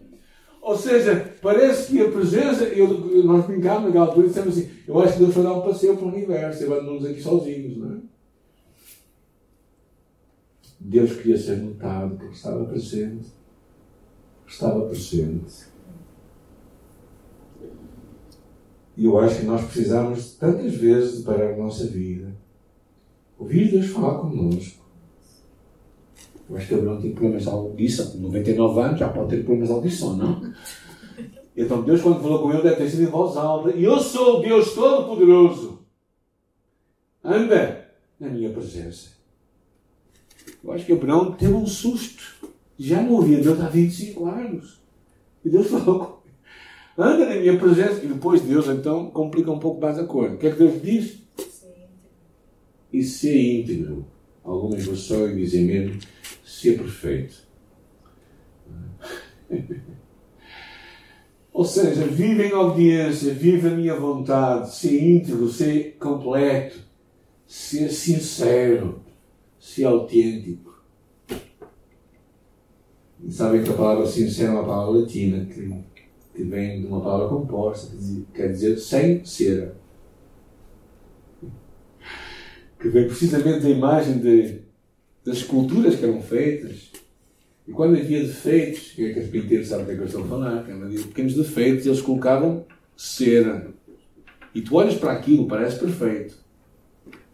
Ou 0.62 0.76
seja, 0.76 1.34
parece 1.40 1.92
que 1.92 2.02
a 2.02 2.10
presença. 2.10 2.64
Eu, 2.64 2.88
nós 3.24 3.46
brincámos 3.46 3.84
naquela 3.84 4.06
altura 4.06 4.26
e 4.26 4.28
dissemos 4.28 4.58
assim: 4.58 4.70
Eu 4.88 4.98
acho 5.00 5.12
que 5.12 5.18
Deus 5.20 5.34
foi 5.34 5.42
dar 5.42 5.52
um 5.52 5.62
passeio 5.62 5.96
para 5.96 6.06
o 6.06 6.08
universo 6.08 6.62
e 6.62 6.66
abandonou-nos 6.66 7.04
aqui 7.04 7.22
sozinhos, 7.22 7.76
não 7.76 7.92
é? 7.92 7.98
Deus 10.80 11.16
queria 11.16 11.38
ser 11.38 11.58
notado 11.58 12.16
porque 12.16 12.34
estava 12.34 12.64
presente. 12.64 13.28
Estava 14.46 14.86
presente. 14.86 15.75
E 18.96 19.04
eu 19.04 19.18
acho 19.18 19.40
que 19.40 19.46
nós 19.46 19.64
precisamos 19.64 20.34
tantas 20.36 20.74
vezes 20.74 21.18
de 21.18 21.24
parar 21.24 21.52
a 21.52 21.56
nossa 21.56 21.86
vida, 21.86 22.34
ouvir 23.38 23.70
Deus 23.70 23.86
falar 23.88 24.18
connosco. 24.20 24.84
Eu 26.48 26.56
acho 26.56 26.68
que 26.68 26.74
Abraão 26.74 27.00
tem 27.00 27.12
problemas 27.12 27.42
de 27.42 27.48
audição, 27.48 28.10
com 28.10 28.18
99 28.18 28.80
anos 28.80 28.98
já 28.98 29.08
pode 29.08 29.30
ter 29.30 29.44
problemas 29.44 29.68
de 29.68 29.74
audição, 29.74 30.16
não? 30.16 30.52
Então 31.58 31.82
Deus, 31.82 32.02
quando 32.02 32.20
falou 32.20 32.42
com 32.42 32.52
ele, 32.52 32.62
deve 32.62 32.76
ter 32.76 32.90
sido 32.90 33.04
em 33.04 33.06
voz 33.06 33.34
alta. 33.34 33.70
E 33.70 33.82
eu 33.82 33.98
sou 33.98 34.38
o 34.38 34.42
Deus 34.42 34.74
Todo-Poderoso. 34.74 35.78
Anda 37.24 37.90
na 38.20 38.28
minha 38.28 38.50
presença. 38.50 39.12
Eu 40.62 40.72
acho 40.72 40.84
que 40.84 40.92
Abraão 40.92 41.32
teve 41.32 41.54
um 41.54 41.66
susto. 41.66 42.22
Já 42.78 43.00
não 43.00 43.14
ouvia 43.14 43.40
Deus 43.40 43.58
há 43.58 43.70
25 43.70 44.26
anos. 44.26 44.82
E 45.42 45.48
Deus 45.48 45.68
falou 45.68 45.98
com 45.98 46.15
anda 46.98 47.26
na 47.26 47.34
minha 47.36 47.58
presença. 47.58 48.04
E 48.04 48.08
depois 48.08 48.40
Deus 48.42 48.68
então 48.68 49.10
complica 49.10 49.50
um 49.50 49.58
pouco 49.58 49.80
mais 49.80 49.98
a 49.98 50.04
coisa. 50.04 50.34
O 50.34 50.38
que 50.38 50.46
é 50.46 50.50
que 50.50 50.58
Deus 50.58 50.82
diz? 50.82 51.18
E 52.92 53.02
ser 53.02 53.36
íntegro. 53.36 54.06
Algumas 54.44 54.84
versões 54.84 55.36
dizem 55.36 55.64
mesmo 55.64 55.98
ser 56.44 56.78
perfeito. 56.78 57.46
Ou 61.52 61.64
seja, 61.64 62.06
vive 62.06 62.44
em 62.44 62.52
obediência, 62.52 63.32
vive 63.32 63.68
a 63.68 63.70
minha 63.70 63.94
vontade, 63.94 64.74
ser 64.74 65.02
íntegro, 65.02 65.48
ser 65.48 65.96
completo, 65.98 66.78
ser 67.46 67.88
sincero, 67.88 69.00
ser 69.58 69.84
autêntico. 69.84 70.78
E 73.24 73.32
sabem 73.32 73.62
que 73.62 73.70
a 73.70 73.74
palavra 73.74 74.06
sincero 74.06 74.48
é 74.48 74.54
uma 74.56 74.64
palavra 74.64 75.00
latina 75.00 75.46
que 75.46 75.62
que 76.36 76.44
vem 76.44 76.82
de 76.82 76.86
uma 76.86 77.00
palavra 77.00 77.28
composta, 77.28 77.96
que 77.96 78.26
quer 78.34 78.48
dizer 78.48 78.78
sem 78.78 79.24
cera. 79.24 79.74
Que 82.78 82.88
vem 82.90 83.06
precisamente 83.06 83.60
da 83.60 83.70
imagem 83.70 84.18
de, 84.18 84.60
das 85.24 85.38
esculturas 85.38 85.96
que 85.96 86.04
eram 86.04 86.20
feitas. 86.20 86.92
E 87.66 87.72
quando 87.72 87.96
havia 87.96 88.20
defeitos, 88.20 88.92
que 88.92 89.06
é 89.06 89.14
que 89.14 89.20
os 89.20 89.30
pinteiros 89.30 89.68
sabem 89.68 89.84
o 89.84 89.86
que 89.86 89.92
é 89.92 89.96
que 89.96 90.02
eu 90.02 90.06
estou 90.06 90.24
a 90.24 90.28
falar, 90.28 90.58
havia 90.58 91.00
pequenos 91.00 91.34
defeitos, 91.34 91.86
eles 91.86 92.02
colocavam 92.02 92.66
cera. 92.94 93.74
E 94.54 94.60
tu 94.60 94.76
olhas 94.76 94.94
para 94.94 95.12
aquilo, 95.12 95.48
parece 95.48 95.80
perfeito. 95.80 96.36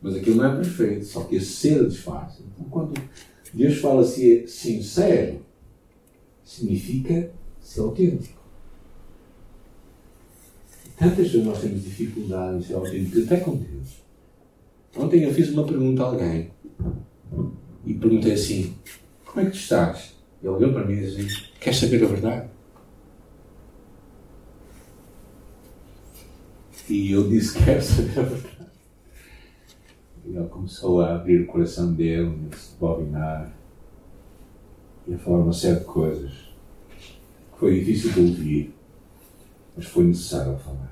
Mas 0.00 0.14
aquilo 0.14 0.36
não 0.36 0.52
é 0.52 0.56
perfeito, 0.56 1.04
só 1.04 1.24
que 1.24 1.36
a 1.36 1.40
cera 1.40 1.84
desfaz. 1.84 2.40
Então, 2.40 2.66
quando 2.70 2.94
Deus 3.52 3.78
fala 3.78 4.02
assim, 4.02 4.46
sincero, 4.46 5.44
significa 6.44 7.32
ser 7.60 7.80
autêntico. 7.80 8.41
Tantas 11.02 11.32
vezes 11.32 11.44
nós 11.44 11.60
temos 11.60 11.82
dificuldades 11.82 12.70
até 13.24 13.40
com 13.40 13.56
Deus. 13.56 14.04
Ontem 14.96 15.24
eu 15.24 15.34
fiz 15.34 15.48
uma 15.50 15.66
pergunta 15.66 16.00
a 16.00 16.06
alguém 16.06 16.52
e 17.84 17.92
perguntei 17.94 18.34
assim: 18.34 18.76
Como 19.24 19.40
é 19.40 19.44
que 19.46 19.50
tu 19.50 19.58
estás? 19.58 20.14
Ele 20.40 20.52
olhou 20.52 20.72
para 20.72 20.86
mim 20.86 20.94
e 20.94 21.16
disse: 21.16 21.48
Queres 21.58 21.80
saber 21.80 22.04
a 22.04 22.06
verdade? 22.06 22.48
E 26.88 27.10
eu 27.10 27.28
disse: 27.28 27.58
Quero 27.58 27.82
saber 27.82 28.20
a 28.20 28.22
verdade. 28.22 28.68
E 30.24 30.36
ele 30.36 30.46
começou 30.46 31.00
a 31.00 31.16
abrir 31.16 31.40
o 31.40 31.46
coração 31.46 31.92
dele, 31.92 32.32
a 32.52 32.56
se 32.56 32.76
bobinar 32.78 33.52
e 35.08 35.14
a 35.14 35.18
falar 35.18 35.38
uma 35.38 35.52
série 35.52 35.80
de 35.80 35.84
coisas 35.84 36.30
que 36.30 37.58
foi 37.58 37.80
difícil 37.80 38.12
de 38.12 38.20
ouvir 38.20 38.74
mas 39.76 39.86
foi 39.86 40.04
necessário 40.04 40.56
falar. 40.58 40.91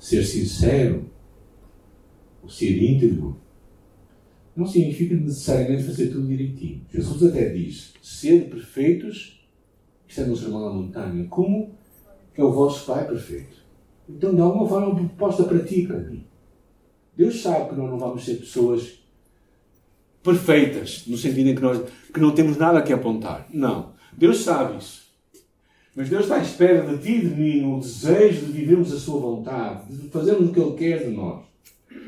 Ser 0.00 0.24
sincero, 0.24 1.08
ou 2.42 2.48
ser 2.48 2.82
íntegro, 2.82 3.38
não 4.56 4.66
significa 4.66 5.14
necessariamente 5.14 5.84
fazer 5.84 6.08
tudo 6.08 6.26
direitinho. 6.26 6.84
Jesus 6.92 7.22
até 7.22 7.50
diz: 7.50 7.92
ser 8.02 8.48
perfeitos, 8.48 9.46
isto 10.08 10.20
é 10.22 10.24
no 10.24 10.36
Sermão 10.36 10.62
da 10.62 10.74
Montanha, 10.74 11.26
como 11.28 11.74
é 12.34 12.42
o 12.42 12.50
vosso 12.50 12.86
Pai 12.86 13.06
perfeito. 13.06 13.60
Então, 14.08 14.34
de 14.34 14.40
alguma 14.40 14.66
forma, 14.66 14.86
é 14.86 14.90
uma 14.90 15.08
proposta 15.08 15.44
para 15.44 15.60
ti, 15.60 15.86
para 15.86 15.98
mim. 15.98 16.24
Deus 17.16 17.42
sabe 17.42 17.68
que 17.68 17.76
nós 17.76 17.90
não 17.90 17.98
vamos 17.98 18.24
ser 18.24 18.36
pessoas 18.36 18.98
perfeitas, 20.22 21.04
no 21.06 21.16
sentido 21.16 21.50
em 21.50 21.54
que 21.54 21.60
nós 21.60 21.80
que 22.12 22.20
não 22.20 22.34
temos 22.34 22.56
nada 22.56 22.82
que 22.82 22.92
apontar. 22.92 23.46
Não. 23.52 23.92
Deus 24.16 24.38
sabe 24.38 24.78
isso. 24.78 25.09
Mas 25.94 26.08
Deus 26.08 26.22
está 26.22 26.36
à 26.36 26.42
espera 26.42 26.86
de 26.86 26.98
ti 26.98 27.12
e 27.12 27.28
de 27.28 27.34
mim 27.34 27.74
o 27.74 27.80
desejo 27.80 28.46
de 28.46 28.52
vivermos 28.52 28.92
a 28.92 28.98
sua 28.98 29.20
vontade, 29.20 29.92
de 29.92 30.08
fazermos 30.08 30.50
o 30.50 30.52
que 30.52 30.60
Ele 30.60 30.72
quer 30.76 31.04
de 31.04 31.10
nós. 31.10 31.40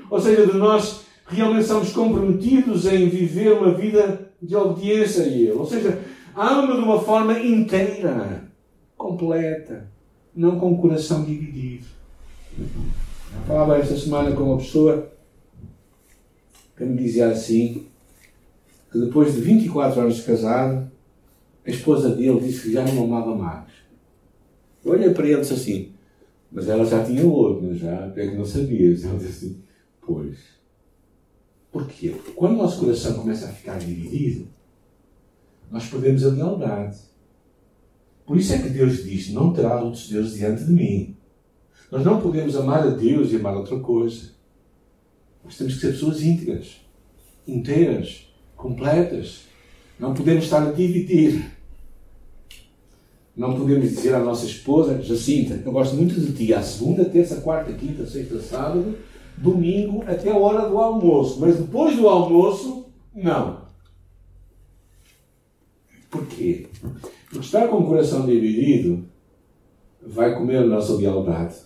Ou 0.09 0.21
seja, 0.21 0.47
de 0.47 0.57
nós 0.57 1.01
realmente 1.27 1.63
estamos 1.63 1.93
comprometidos 1.93 2.87
em 2.87 3.09
viver 3.09 3.53
uma 3.53 3.75
vida 3.75 4.31
de 4.41 4.55
obediência 4.55 5.25
a 5.25 5.27
Ele. 5.27 5.53
Ou 5.53 5.67
seja, 5.67 6.01
ama 6.37 6.77
de 6.77 6.83
uma 6.83 7.01
forma 7.01 7.39
inteira, 7.41 8.45
completa, 8.97 9.91
não 10.35 10.61
com 10.61 10.73
o 10.73 10.79
coração 10.79 11.25
dividido. 11.25 11.87
Eu 12.59 12.67
falava 13.47 13.79
esta 13.79 13.97
semana 13.97 14.31
com 14.37 14.45
uma 14.45 14.59
pessoa 14.59 15.11
que 16.77 16.85
me 16.85 16.97
dizia 16.97 17.31
assim, 17.31 17.87
que 18.91 18.99
depois 18.99 19.35
de 19.35 19.41
24 19.41 20.03
anos 20.03 20.17
de 20.17 20.23
casado, 20.23 20.92
a 21.65 21.71
esposa 21.71 22.15
dele 22.15 22.41
disse 22.41 22.63
que 22.63 22.73
já 22.73 22.85
não 22.85 23.05
amava 23.05 23.35
mais. 23.35 23.71
Eu 24.85 24.93
olhei 24.93 25.11
para 25.11 25.27
ele 25.27 25.39
e 25.39 25.41
disse 25.41 25.55
assim, 25.55 25.93
mas 26.51 26.69
ela 26.69 26.85
já 26.85 27.05
tinha 27.05 27.25
outro, 27.25 27.75
já, 27.75 28.13
é 28.15 28.29
que 28.29 28.37
não 28.37 28.45
sabias. 28.45 29.05
Ele 29.05 29.17
disse 29.17 29.47
assim, 29.47 29.63
pois. 30.01 30.39
Porquê? 31.71 32.11
Porque 32.11 32.33
quando 32.33 32.55
o 32.55 32.59
nosso 32.59 32.81
coração 32.81 33.15
começa 33.15 33.47
a 33.47 33.53
ficar 33.53 33.79
dividido, 33.79 34.49
nós 35.71 35.89
perdemos 35.89 36.23
a 36.25 36.29
lealdade. 36.29 36.99
Por 38.27 38.37
isso 38.37 38.53
é 38.53 38.59
que 38.59 38.69
Deus 38.69 39.03
diz: 39.05 39.31
Não 39.33 39.55
terás 39.55 39.83
outros 39.83 40.09
deuses 40.09 40.35
diante 40.35 40.65
de 40.65 40.73
mim. 40.73 41.17
Nós 41.91 42.05
não 42.05 42.21
podemos 42.21 42.55
amar 42.57 42.87
a 42.87 42.91
Deus 42.91 43.33
e 43.33 43.37
amar 43.37 43.57
outra 43.57 43.79
coisa. 43.81 44.33
Nós 45.43 45.57
temos 45.57 45.75
que 45.75 45.81
ser 45.81 45.93
pessoas 45.93 46.23
íntegras, 46.23 46.81
inteiras, 47.47 48.31
completas. 48.55 49.47
Não 50.03 50.15
podemos 50.15 50.43
estar 50.43 50.67
a 50.67 50.73
dividir. 50.73 51.49
Não 53.37 53.57
podemos 53.57 53.89
dizer 53.89 54.13
à 54.13 54.19
nossa 54.19 54.45
esposa, 54.47 55.01
Jacinta, 55.01 55.63
eu 55.65 55.71
gosto 55.71 55.95
muito 55.95 56.21
de 56.21 56.33
ti, 56.33 56.53
à 56.53 56.61
segunda, 56.61 57.05
terça, 57.05 57.41
quarta, 57.41 57.73
quinta, 57.73 58.05
sexta, 58.05 58.41
sábado, 58.41 58.99
domingo 59.39 60.03
até 60.03 60.33
a 60.33 60.37
hora 60.37 60.69
do 60.69 60.77
almoço, 60.77 61.39
mas 61.39 61.57
depois 61.57 61.97
do 61.97 62.09
almoço, 62.09 62.87
não. 63.15 63.63
Porquê? 66.11 66.67
Porque 67.31 67.47
estar 67.47 67.69
com 67.69 67.77
o 67.77 67.87
coração 67.87 68.27
dividido 68.27 69.05
vai 70.05 70.35
comer 70.35 70.57
a 70.57 70.67
nossa 70.67 70.97
lealdade. 70.97 71.59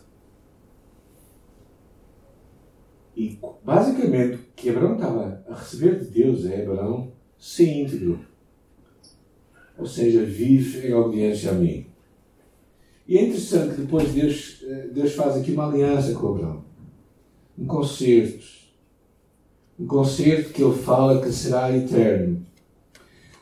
E 3.17 3.39
basicamente 3.65 4.41
que 4.55 4.69
Abraão 4.69 4.97
estava 4.97 5.43
a 5.49 5.55
receber 5.55 6.01
de 6.01 6.11
Deus 6.11 6.45
é 6.45 6.61
Abraão 6.61 7.16
ser 7.39 7.69
íntegro. 7.69 8.21
Ou 9.79 9.87
seja, 9.87 10.25
vive 10.25 10.89
em 10.89 10.95
obediência 10.95 11.51
a 11.51 11.55
mim. 11.55 11.87
E 13.07 13.19
é 13.19 13.23
interessante 13.23 13.75
que 13.75 13.83
depois 13.83 14.13
Deus, 14.13 14.65
eh, 14.67 14.89
Deus 14.93 15.13
faz 15.13 15.37
aqui 15.37 15.53
uma 15.53 15.69
aliança 15.69 16.13
com 16.15 16.29
Abraão. 16.29 16.65
Um 17.59 17.67
concerto. 17.67 18.45
Um 19.79 19.87
concerto 19.87 20.53
que 20.53 20.63
ele 20.63 20.75
fala 20.75 21.21
que 21.21 21.31
será 21.31 21.75
eterno. 21.77 22.45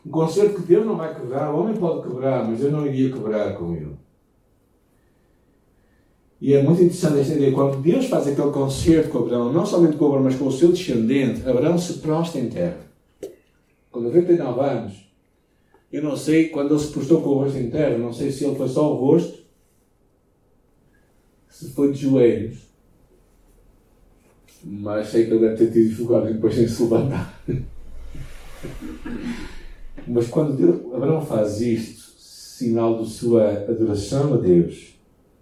Um 0.05 0.11
concerto 0.11 0.61
que 0.61 0.67
Deus 0.69 0.85
não 0.85 0.97
vai 0.97 1.15
quebrar. 1.15 1.55
O 1.55 1.61
homem 1.61 1.77
pode 1.77 2.07
quebrar, 2.07 2.47
mas 2.47 2.61
eu 2.61 2.71
não 2.71 2.87
iria 2.87 3.11
quebrar 3.13 3.57
com 3.57 3.75
ele. 3.75 3.97
E 6.41 6.53
é 6.53 6.63
muito 6.63 6.83
interessante 6.83 7.33
ideia. 7.33 7.53
Quando 7.53 7.81
Deus 7.81 8.07
faz 8.07 8.27
aquele 8.27 8.51
concerto 8.51 9.09
com 9.09 9.19
Abraão, 9.21 9.51
não 9.51 9.65
somente 9.65 9.97
com 9.97 10.07
Abraão, 10.07 10.25
mas 10.25 10.37
com 10.37 10.47
o 10.47 10.53
seu 10.53 10.73
descendente, 10.73 11.49
Abraão 11.49 11.79
se 11.79 11.95
prostra 11.95 12.39
em 12.39 12.51
terra. 12.51 12.84
Com 13.95 14.01
99 14.01 14.61
anos, 14.61 15.09
eu 15.93 16.03
não 16.03 16.17
sei, 16.17 16.49
quando 16.49 16.75
ele 16.75 16.83
se 16.83 16.91
prostrou 16.91 17.23
com 17.23 17.29
o 17.29 17.35
rosto 17.35 17.59
em 17.59 17.71
terra, 17.71 17.97
não 17.97 18.13
sei 18.13 18.33
se 18.33 18.45
ele 18.45 18.57
foi 18.57 18.69
só 18.69 18.93
o 18.93 18.97
rosto, 18.97 19.39
se 21.49 21.71
foi 21.71 21.93
de 21.93 22.01
joelhos, 22.01 22.59
mas 24.65 25.11
sei 25.11 25.27
que 25.27 25.31
ele 25.31 25.47
deve 25.47 25.59
ter 25.59 25.73
tido 25.73 25.91
dificuldades 25.91 26.35
depois 26.35 26.59
em 26.59 26.67
se 26.67 26.83
levantar. 26.83 27.41
mas 30.09 30.27
quando 30.27 30.57
Deus, 30.57 30.93
Abraão 30.93 31.25
faz 31.25 31.61
isto, 31.61 32.19
sinal 32.19 32.99
da 32.99 33.05
sua 33.05 33.49
adoração 33.49 34.35
a 34.35 34.39
Deus, 34.39 34.97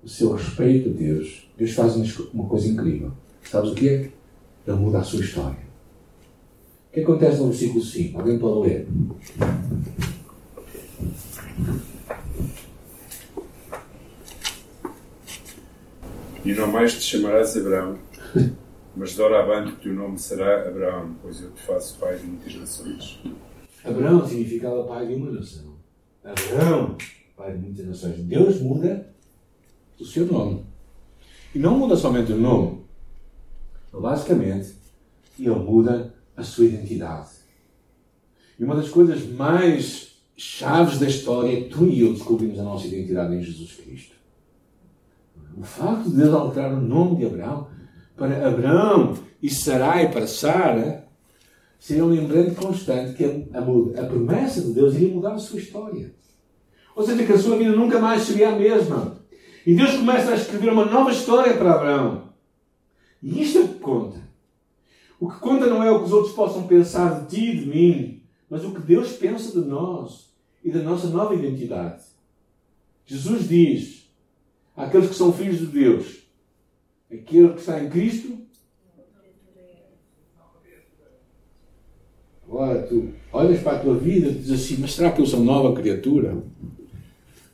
o 0.05 0.09
seu 0.11 0.35
respeito 0.35 0.91
a 0.91 0.93
Deus, 0.93 1.49
Deus 1.57 1.73
faz 1.73 1.97
uma 2.35 2.47
coisa 2.47 2.69
incrível. 2.69 3.13
Sabes 3.45 3.71
o 3.71 3.75
que 3.75 3.89
é? 3.89 4.11
Ele 4.67 4.77
muda 4.77 4.99
a 4.99 5.03
sua 5.03 5.21
história. 5.21 5.62
O 6.93 6.95
que 6.95 7.01
acontece 7.01 7.39
no 7.39 7.47
versículo 7.47 7.83
5? 7.83 8.19
Alguém 8.21 8.39
pode 8.39 8.69
ler? 8.69 8.87
E 16.45 16.53
não 16.53 16.71
mais 16.71 16.93
te 16.93 17.01
chamarás 17.01 17.57
Abraão, 17.57 17.97
mas 18.95 19.17
doravante 19.17 19.73
o 19.73 19.77
teu 19.77 19.95
nome 19.95 20.19
será 20.19 20.69
Abraão, 20.69 21.17
pois 21.23 21.41
eu 21.41 21.51
te 21.53 21.63
faço 21.63 21.99
pai 21.99 22.19
de 22.19 22.27
muitas 22.27 22.55
nações. 22.57 23.23
Abraão 23.83 24.29
significava 24.29 24.85
pai 24.85 25.07
de 25.07 25.15
uma 25.15 25.31
nação. 25.31 25.75
Abraão, 26.23 26.99
pai 27.35 27.53
de 27.53 27.59
muitas 27.59 27.87
nações. 27.87 28.19
Deus 28.19 28.61
muda 28.61 29.11
o 29.99 30.05
seu 30.05 30.27
nome. 30.27 30.67
E 31.55 31.59
não 31.59 31.79
muda 31.79 31.97
somente 31.97 32.35
o 32.35 32.37
nome, 32.37 32.85
basicamente, 33.91 34.75
ele 35.39 35.49
muda 35.55 36.12
a 36.43 36.45
sua 36.45 36.67
identidade. 36.67 37.31
E 38.59 38.65
uma 38.65 38.77
das 38.77 38.89
coisas 38.89 39.27
mais 39.27 40.13
chaves 40.37 40.99
da 40.99 41.07
história 41.07 41.59
é 41.59 41.69
tu 41.69 41.87
e 41.87 42.01
eu 42.01 42.13
descobrimos 42.13 42.59
a 42.59 42.63
nossa 42.63 42.87
identidade 42.87 43.35
em 43.35 43.43
Jesus 43.43 43.73
Cristo. 43.73 44.17
O 45.57 45.63
facto 45.63 46.11
de 46.11 46.17
Deus 46.17 46.35
alterar 46.35 46.73
o 46.73 46.81
nome 46.81 47.17
de 47.17 47.27
Abraão 47.27 47.69
para 48.17 48.49
Abraão 48.49 49.17
e 49.43 49.51
Sarai 49.51 50.11
para 50.11 50.27
Sara 50.27 51.07
seria 51.79 52.05
um 52.05 52.11
lembrete 52.11 52.55
constante 52.55 53.15
que 53.15 53.25
a, 53.25 53.59
a, 53.59 54.05
a 54.05 54.07
promessa 54.07 54.61
de 54.63 54.73
Deus 54.73 54.95
iria 54.95 55.15
mudar 55.15 55.35
a 55.35 55.39
sua 55.39 55.59
história. 55.59 56.15
Ou 56.95 57.05
seja, 57.05 57.25
que 57.25 57.33
a 57.33 57.39
sua 57.39 57.57
vida 57.57 57.75
nunca 57.75 57.99
mais 57.99 58.23
seria 58.23 58.51
a 58.51 58.57
mesma. 58.57 59.21
E 59.67 59.75
Deus 59.75 59.97
começa 59.97 60.31
a 60.31 60.37
escrever 60.37 60.73
uma 60.73 60.85
nova 60.85 61.11
história 61.11 61.57
para 61.57 61.75
Abraão. 61.75 62.29
E 63.23 63.43
isto 63.43 63.59
é 63.59 63.63
que 63.63 63.75
conta. 63.75 64.22
O 65.23 65.31
que 65.31 65.39
conta 65.39 65.69
não 65.69 65.85
é 65.85 65.89
o 65.89 66.01
que 66.01 66.07
os 66.07 66.13
outros 66.13 66.35
possam 66.35 66.67
pensar 66.67 67.21
de 67.21 67.37
ti 67.37 67.51
e 67.51 67.57
de 67.61 67.67
mim, 67.67 68.23
mas 68.51 68.65
o 68.65 68.75
que 68.75 68.81
Deus 68.81 69.13
pensa 69.13 69.53
de 69.53 69.69
nós 69.69 70.35
e 70.65 70.69
da 70.69 70.83
nossa 70.83 71.07
nova 71.11 71.33
identidade. 71.33 72.03
Jesus 73.07 73.49
diz 73.49 74.13
àqueles 74.77 75.11
que 75.11 75.15
são 75.15 75.33
filhos 75.33 75.61
de 75.61 75.67
Deus: 75.67 76.25
aquele 77.09 77.51
que 77.51 77.61
está 77.61 77.81
em 77.81 77.89
Cristo. 77.89 78.37
Agora 82.45 82.83
tu 82.83 83.15
olhas 83.33 83.63
para 83.63 83.77
a 83.77 83.81
tua 83.81 83.97
vida 83.97 84.27
e 84.27 84.35
dizes 84.35 84.61
assim: 84.61 84.81
mas 84.81 84.93
será 84.93 85.13
que 85.13 85.21
eu 85.21 85.27
sou 85.27 85.39
nova 85.39 85.81
criatura? 85.81 86.43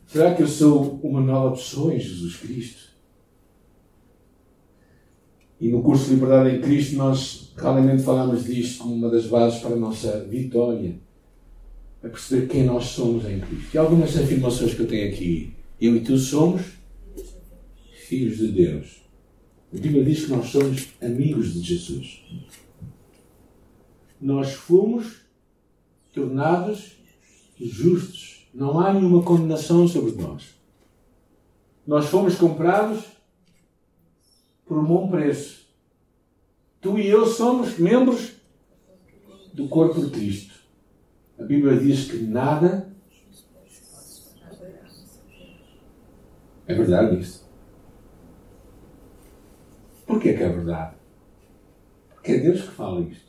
Será 0.07 0.35
que 0.35 0.43
eu 0.43 0.49
sou 0.49 0.99
uma 1.03 1.21
nova 1.21 1.55
pessoa 1.55 1.95
em 1.95 2.01
Jesus 2.01 2.35
Cristo? 2.37 2.89
E 5.61 5.69
no 5.69 5.83
curso 5.83 6.07
de 6.07 6.15
Liberdade 6.15 6.57
em 6.57 6.63
Cristo 6.63 6.97
nós 6.97 7.48
realmente 7.61 8.03
falamos 8.03 8.45
disto 8.45 8.83
como 8.83 8.95
uma 8.95 9.11
das 9.11 9.27
bases 9.27 9.61
para 9.61 9.75
a 9.75 9.79
nossa 9.79 10.25
vitória. 10.25 10.95
A 12.03 12.09
perceber 12.09 12.47
quem 12.47 12.65
nós 12.65 12.85
somos 12.85 13.25
em 13.25 13.41
Cristo. 13.41 13.75
E 13.75 13.79
algumas 13.79 14.17
afirmações 14.17 14.75
que 14.75 14.81
eu 14.81 14.87
tenho 14.87 15.13
aqui. 15.13 15.53
Eu 15.81 15.97
e 15.97 16.01
tu 16.01 16.17
somos 16.17 16.63
filhos 18.07 18.39
de 18.39 18.49
Deus. 18.49 19.03
A 19.73 19.77
Bíblia 19.79 20.05
diz 20.05 20.25
que 20.25 20.31
nós 20.31 20.47
somos 20.49 20.89
amigos 21.03 21.55
de 21.55 21.61
Jesus. 21.61 22.23
Nós 24.21 24.53
fomos 24.53 25.23
tornados 26.15 26.97
justos 27.61 28.39
não 28.59 28.81
há 28.81 28.93
nenhuma 28.93 29.23
condenação 29.23 29.87
sobre 29.87 30.21
nós. 30.21 30.55
Nós 31.87 32.07
fomos 32.07 32.35
comprados 32.35 33.05
por 34.67 34.79
um 34.79 34.85
bom 34.85 35.09
preço. 35.09 35.68
Tu 36.81 36.99
e 36.99 37.09
eu 37.09 37.27
somos 37.27 37.79
membros 37.79 38.35
do 39.53 39.69
corpo 39.69 40.01
de 40.01 40.11
Cristo. 40.11 40.55
A 41.39 41.43
Bíblia 41.43 41.77
diz 41.79 42.11
que 42.11 42.19
nada. 42.19 42.93
É 46.67 46.75
verdade 46.75 47.21
isso. 47.21 47.49
Porquê 50.07 50.35
que 50.35 50.43
é 50.43 50.49
verdade? 50.49 50.97
Porque 52.11 52.33
é 52.33 52.39
Deus 52.39 52.63
que 52.63 52.69
fala 52.69 53.01
isto. 53.01 53.29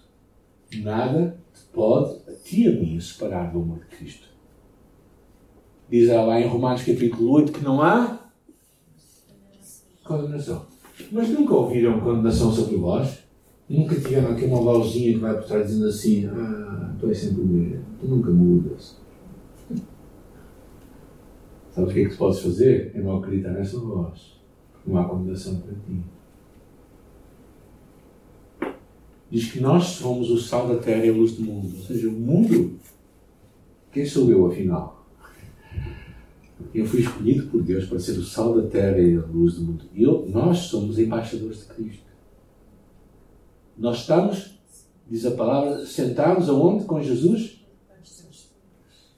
Nada 0.82 1.40
te 1.54 1.62
pode, 1.74 2.30
a 2.30 2.36
ti 2.36 2.64
e 2.64 2.68
a 2.68 2.72
mim, 2.72 3.00
separar 3.00 3.52
do 3.52 3.62
amor 3.62 3.80
de 3.80 3.86
Cristo. 3.98 4.28
Diz 5.90 6.10
lá 6.10 6.40
em 6.40 6.48
Romanos 6.48 6.84
capítulo 6.84 7.32
8 7.32 7.52
que 7.52 7.64
não 7.64 7.82
há 7.82 8.20
condenação. 10.04 10.68
Mas 11.12 11.30
nunca 11.30 11.56
ouviram 11.56 12.00
condenação 12.00 12.52
sobre 12.52 12.76
vós? 12.78 13.29
Nunca 13.70 13.96
tiveram 13.96 14.32
aqui 14.32 14.46
uma 14.46 14.62
vozzinha 14.62 15.14
que 15.14 15.20
vai 15.20 15.36
por 15.36 15.44
trás 15.44 15.68
dizendo 15.68 15.88
assim: 15.88 16.26
Ah, 16.26 16.96
tu 17.00 17.08
és 17.08 17.18
sempre 17.20 17.42
o 17.42 17.46
mesmo, 17.46 17.86
tu 18.00 18.08
nunca 18.08 18.32
mudas. 18.32 18.98
Sabes 21.72 21.92
o 21.92 21.94
que 21.94 22.00
é 22.00 22.06
que 22.06 22.10
tu 22.10 22.18
podes 22.18 22.40
fazer? 22.40 22.92
É 22.96 23.02
não 23.02 23.18
acreditar 23.18 23.52
nessa 23.52 23.80
voz. 23.80 24.40
Não 24.88 24.98
há 24.98 25.08
condenação 25.08 25.60
para 25.60 25.74
ti. 25.74 26.02
Diz 29.30 29.52
que 29.52 29.60
nós 29.60 29.84
somos 29.84 30.32
o 30.32 30.40
sal 30.40 30.68
da 30.68 30.78
terra 30.78 31.06
e 31.06 31.10
a 31.10 31.14
luz 31.14 31.34
do 31.34 31.44
mundo. 31.44 31.72
Ou 31.78 31.84
seja, 31.84 32.10
o 32.10 32.12
mundo. 32.12 32.80
Quem 33.92 34.04
sou 34.04 34.32
eu, 34.32 34.48
afinal? 34.48 35.06
Eu 36.74 36.86
fui 36.88 37.02
escolhido 37.02 37.48
por 37.48 37.62
Deus 37.62 37.86
para 37.86 38.00
ser 38.00 38.14
o 38.14 38.24
sal 38.24 38.60
da 38.60 38.68
terra 38.68 38.98
e 38.98 39.16
a 39.16 39.22
luz 39.22 39.56
do 39.56 39.62
mundo. 39.62 39.86
Eu, 39.96 40.28
nós 40.28 40.58
somos 40.58 40.98
embaixadores 40.98 41.60
de 41.60 41.66
Cristo. 41.66 42.09
Nós 43.80 44.00
estamos, 44.00 44.60
diz 45.10 45.26
a 45.26 45.32
palavra, 45.32 45.86
sentados 45.86 46.50
aonde 46.50 46.84
com 46.84 47.02
Jesus? 47.02 47.66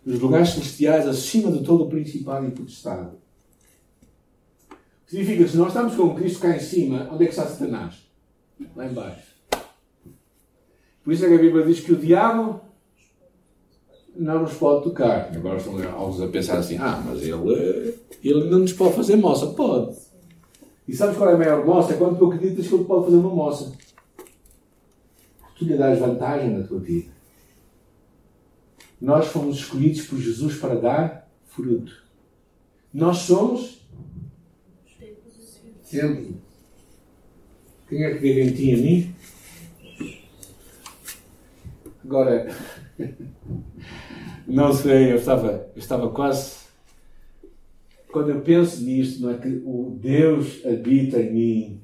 Nos 0.06 0.20
lugares 0.20 0.50
celestiais, 0.50 1.08
acima 1.08 1.52
de 1.52 1.64
todo 1.64 1.86
o 1.86 1.90
principado 1.90 2.48
e 2.48 2.52
potestade. 2.52 3.10
Significa 5.08 5.48
se 5.48 5.58
nós 5.58 5.70
estamos 5.70 5.96
com 5.96 6.16
Cristo 6.16 6.40
cá 6.40 6.56
em 6.56 6.60
cima, 6.60 7.10
onde 7.12 7.24
é 7.24 7.28
que 7.28 7.34
está 7.34 7.46
Satanás? 7.46 7.96
Lá 8.76 8.86
embaixo. 8.86 9.32
Por 11.04 11.12
isso 11.12 11.26
é 11.26 11.28
que 11.28 11.36
a 11.36 11.40
Bíblia 11.40 11.66
diz 11.66 11.80
que 11.80 11.92
o 11.92 11.98
diabo 11.98 12.62
não 14.16 14.44
nos 14.44 14.54
pode 14.54 14.84
tocar. 14.84 15.36
Agora 15.36 15.58
estão 15.58 15.74
alguns 15.92 16.22
a 16.22 16.28
pensar 16.28 16.60
assim: 16.60 16.78
ah, 16.78 17.04
mas 17.06 17.22
ele, 17.24 18.00
ele 18.24 18.50
não 18.50 18.60
nos 18.60 18.74
pode 18.74 18.96
fazer 18.96 19.16
moça. 19.16 19.48
Pode. 19.48 19.98
E 20.88 20.96
sabes 20.96 21.18
qual 21.18 21.32
é 21.32 21.34
a 21.34 21.38
maior 21.38 21.66
moça? 21.66 21.94
É 21.94 21.98
quando 21.98 22.18
tu 22.18 22.32
acreditas 22.32 22.68
que 22.68 22.74
ele 22.74 22.86
pode 22.86 23.06
fazer 23.06 23.18
uma 23.18 23.34
moça. 23.34 23.72
Tu 25.62 25.66
lhe 25.66 25.78
dás 25.78 26.00
vantagem 26.00 26.58
na 26.58 26.66
tua 26.66 26.80
vida. 26.80 27.12
Nós 29.00 29.28
fomos 29.28 29.58
escolhidos 29.58 30.08
por 30.08 30.18
Jesus 30.18 30.58
para 30.58 30.74
dar 30.74 31.32
fruto. 31.46 32.04
Nós 32.92 33.18
somos 33.18 33.80
templo. 35.88 36.42
Quem 37.88 38.04
é 38.04 38.12
que 38.12 38.18
vive 38.18 38.42
em 38.42 38.54
ti 38.54 38.64
e 38.64 38.72
em 38.72 38.82
mim? 38.82 39.16
Agora, 42.06 42.48
não 44.48 44.74
sei, 44.74 45.12
eu 45.12 45.18
estava, 45.18 45.70
eu 45.76 45.80
estava 45.80 46.10
quase. 46.10 46.56
Quando 48.12 48.32
eu 48.32 48.42
penso 48.42 48.82
nisto, 48.82 49.22
não 49.22 49.30
é 49.30 49.38
que 49.38 49.62
o 49.64 49.96
Deus 50.02 50.66
habita 50.66 51.20
em 51.20 51.32
mim. 51.32 51.82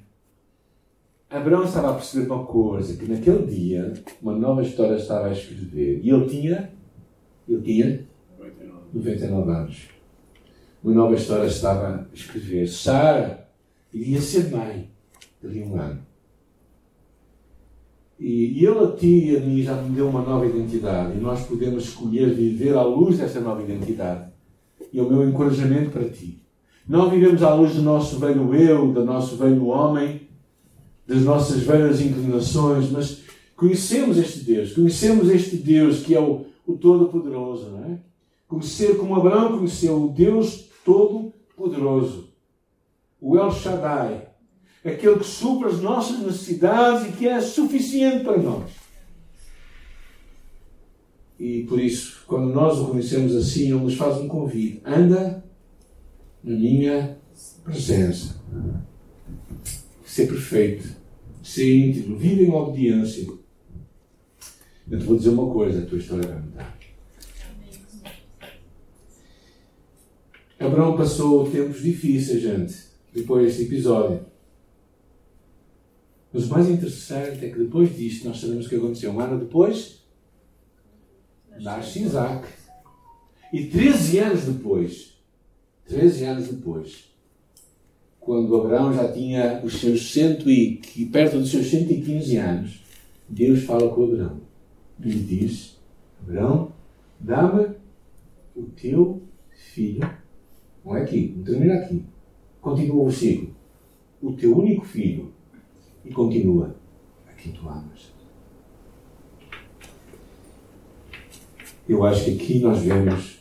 Abraão 1.29 1.65
estava 1.65 1.91
a 1.91 1.93
perceber 1.93 2.31
uma 2.31 2.45
coisa, 2.45 2.95
que 2.95 3.05
naquele 3.05 3.45
dia 3.45 3.93
uma 4.21 4.33
nova 4.33 4.61
história 4.61 4.95
estava 4.95 5.27
a 5.27 5.31
escrever. 5.31 5.99
E 6.01 6.09
ele 6.09 6.25
tinha, 6.25 6.71
ele 7.47 7.61
tinha 7.61 8.07
99 8.93 9.51
anos. 9.51 9.89
Uma 10.81 10.93
nova 10.93 11.15
história 11.15 11.47
estava 11.47 12.07
a 12.09 12.15
escrever. 12.15 12.67
Sara 12.67 13.49
iria 13.93 14.21
ser 14.21 14.49
mãe 14.49 14.89
dali 15.41 15.63
um 15.63 15.79
ano. 15.79 15.99
E, 18.19 18.59
e 18.59 18.65
ele 18.65 18.79
a 18.79 18.91
ti 18.93 19.31
e 19.31 19.37
a 19.37 19.39
mim 19.41 19.61
já 19.61 19.75
me 19.75 19.93
deu 19.95 20.07
uma 20.07 20.21
nova 20.21 20.45
identidade 20.45 21.15
e 21.15 21.21
nós 21.21 21.45
podemos 21.45 21.83
escolher 21.83 22.33
viver 22.33 22.75
à 22.75 22.83
luz 22.83 23.17
dessa 23.17 23.39
nova 23.41 23.61
identidade. 23.61 24.31
E 24.91 24.97
é 24.97 25.03
o 25.03 25.09
meu 25.09 25.27
encorajamento 25.27 25.91
para 25.91 26.09
ti. 26.09 26.41
Não 26.87 27.09
vivemos 27.09 27.43
à 27.43 27.53
luz 27.53 27.75
do 27.75 27.81
nosso 27.81 28.17
velho 28.17 28.55
eu, 28.55 28.93
do 28.93 29.03
nosso 29.03 29.35
velho 29.35 29.65
homem, 29.65 30.26
das 31.07 31.21
nossas 31.21 31.63
velhas 31.63 32.01
inclinações, 32.01 32.91
mas 32.91 33.19
conhecemos 33.55 34.17
este 34.17 34.39
Deus, 34.39 34.73
conhecemos 34.73 35.29
este 35.29 35.55
Deus 35.55 36.01
que 36.01 36.13
é 36.13 36.19
o, 36.19 36.45
o 36.65 36.73
Todo-Poderoso, 36.73 37.69
não 37.69 37.85
é? 37.85 37.99
Conhecer 38.47 38.97
como 38.97 39.15
Abraão 39.15 39.57
conheceu 39.57 40.03
o 40.03 40.09
Deus 40.09 40.69
Todo-Poderoso, 40.83 42.29
o 43.19 43.37
El 43.37 43.51
Shaddai, 43.51 44.27
aquele 44.83 45.19
que 45.19 45.25
supra 45.25 45.69
as 45.69 45.81
nossas 45.81 46.19
necessidades 46.19 47.07
e 47.07 47.17
que 47.17 47.27
é 47.27 47.41
suficiente 47.41 48.23
para 48.23 48.37
nós. 48.37 48.71
E 51.39 51.63
por 51.63 51.79
isso, 51.79 52.23
quando 52.25 52.53
nós 52.53 52.79
o 52.79 52.87
conhecemos 52.87 53.35
assim, 53.35 53.71
ele 53.71 53.83
nos 53.83 53.95
faz 53.95 54.17
um 54.17 54.27
convite: 54.27 54.81
anda 54.85 55.43
na 56.43 56.55
minha 56.55 57.17
presença. 57.63 58.41
Ser 60.17 60.25
perfeito, 60.25 60.95
ser 61.43 61.77
íntegro, 61.77 62.17
vive 62.17 62.45
em 62.45 62.51
obediência. 62.51 63.27
Eu 64.89 64.97
te 64.97 65.05
vou 65.05 65.15
dizer 65.15 65.29
uma 65.29 65.53
coisa: 65.53 65.83
a 65.83 65.85
tua 65.85 65.99
história 65.99 66.27
vai 66.27 66.41
mudar. 66.41 66.77
Abraão 70.59 70.97
passou 70.97 71.47
tempos 71.51 71.83
difíceis, 71.83 72.41
gente, 72.41 72.75
depois 73.13 73.45
deste 73.45 73.71
episódio. 73.71 74.25
Mas 76.33 76.45
o 76.45 76.49
mais 76.49 76.67
interessante 76.67 77.45
é 77.45 77.49
que 77.51 77.59
depois 77.59 77.95
disto, 77.95 78.27
nós 78.27 78.39
sabemos 78.39 78.65
o 78.65 78.69
que 78.69 78.75
aconteceu. 78.75 79.11
Um 79.11 79.19
ano 79.19 79.37
depois, 79.37 80.03
nasce 81.59 82.01
Isaac. 82.01 82.47
E 83.53 83.67
13 83.67 84.17
anos 84.17 84.45
depois, 84.45 85.13
13 85.85 86.23
anos 86.23 86.47
depois, 86.47 87.07
quando 88.27 88.57
Abraão 88.57 88.93
já 88.93 89.09
tinha 89.09 89.61
os 89.63 89.79
seus 89.79 90.11
cento 90.11 90.49
e, 90.49 90.81
perto 91.13 91.39
dos 91.39 91.49
seus 91.49 91.67
115 91.67 92.35
anos, 92.35 92.83
Deus 93.29 93.63
fala 93.63 93.89
com 93.89 94.03
Abraão 94.03 94.41
e 94.99 95.09
lhe 95.09 95.23
diz: 95.23 95.79
Abraão, 96.21 96.73
dá-me 97.17 97.69
o 98.53 98.63
teu 98.63 99.21
filho. 99.71 100.11
Não 100.83 100.97
é 100.97 101.03
aqui, 101.03 101.35
não 101.37 101.43
termina 101.45 101.75
aqui. 101.75 102.03
Continua 102.59 103.03
o 103.03 103.05
versículo. 103.05 103.55
O 104.21 104.33
teu 104.33 104.57
único 104.57 104.83
filho, 104.83 105.31
e 106.03 106.11
continua: 106.11 106.75
a 107.29 107.31
quem 107.31 107.53
tu 107.53 107.65
amas. 107.69 108.11
Eu 111.87 112.03
acho 112.03 112.25
que 112.25 112.31
aqui 112.31 112.59
nós 112.59 112.79
vemos 112.79 113.36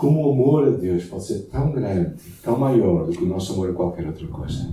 como 0.00 0.26
o 0.26 0.32
amor 0.32 0.66
a 0.66 0.70
Deus 0.70 1.04
pode 1.04 1.26
ser 1.26 1.40
tão 1.50 1.72
grande, 1.72 2.14
tão 2.42 2.58
maior 2.58 3.04
do 3.04 3.12
que 3.12 3.22
o 3.22 3.26
nosso 3.26 3.52
amor 3.52 3.68
a 3.68 3.74
qualquer 3.74 4.06
outra 4.06 4.26
coisa. 4.28 4.72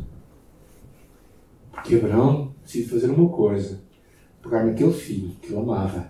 Porque 1.69 1.95
Abraão 1.95 2.53
decide 2.63 2.87
fazer 2.87 3.09
uma 3.09 3.27
coisa: 3.27 3.81
pegar 4.41 4.65
naquele 4.65 4.93
filho 4.93 5.31
que 5.41 5.47
ele 5.47 5.59
amava, 5.59 6.09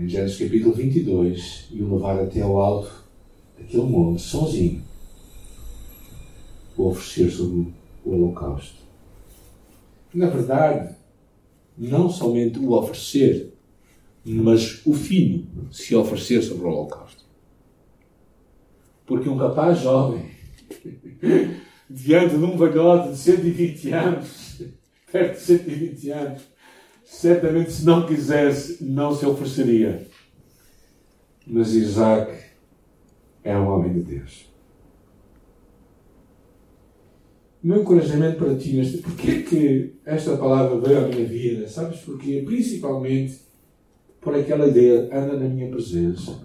em 0.00 0.08
Gênesis 0.08 0.36
capítulo 0.36 0.74
22, 0.74 1.68
e 1.70 1.80
o 1.80 1.94
levar 1.94 2.18
até 2.18 2.40
ao 2.40 2.60
alto 2.60 2.92
daquele 3.56 3.84
monte, 3.84 4.20
sozinho, 4.20 4.82
o 6.76 6.88
oferecer 6.88 7.30
sobre 7.30 7.72
o 8.04 8.10
holocausto. 8.10 8.82
Na 10.12 10.28
verdade, 10.28 10.96
não 11.78 12.10
somente 12.10 12.58
o 12.58 12.72
oferecer, 12.72 13.54
mas 14.24 14.84
o 14.84 14.92
filho 14.92 15.46
se 15.70 15.94
oferecer 15.94 16.42
sobre 16.42 16.66
o 16.66 16.70
holocausto. 16.70 17.23
Porque 19.06 19.28
um 19.28 19.36
rapaz 19.36 19.80
jovem, 19.80 20.30
diante 21.88 22.36
de 22.36 22.44
um 22.44 22.56
velhote 22.56 23.10
de 23.10 23.18
120 23.18 23.90
anos, 23.92 24.62
perto 25.12 25.34
de 25.34 25.40
120 25.40 26.10
anos, 26.10 26.42
certamente 27.04 27.72
se 27.72 27.84
não 27.84 28.06
quisesse, 28.06 28.82
não 28.84 29.14
se 29.14 29.26
ofereceria. 29.26 30.06
Mas 31.46 31.74
Isaac 31.74 32.32
é 33.42 33.56
um 33.56 33.68
homem 33.68 33.92
de 33.92 34.00
Deus 34.00 34.54
meu 37.64 37.80
encorajamento 37.80 38.36
para 38.36 38.54
ti 38.54 38.74
neste. 38.74 38.98
Porquê 38.98 39.42
que 39.42 39.94
esta 40.04 40.36
palavra 40.36 40.78
veio 40.78 41.06
à 41.06 41.08
minha 41.08 41.24
vida? 41.24 41.66
Sabes 41.66 42.00
porquê? 42.00 42.42
Principalmente 42.44 43.40
por 44.20 44.34
aquela 44.34 44.68
ideia, 44.68 45.08
anda 45.10 45.38
na 45.38 45.48
minha 45.48 45.70
presença. 45.70 46.43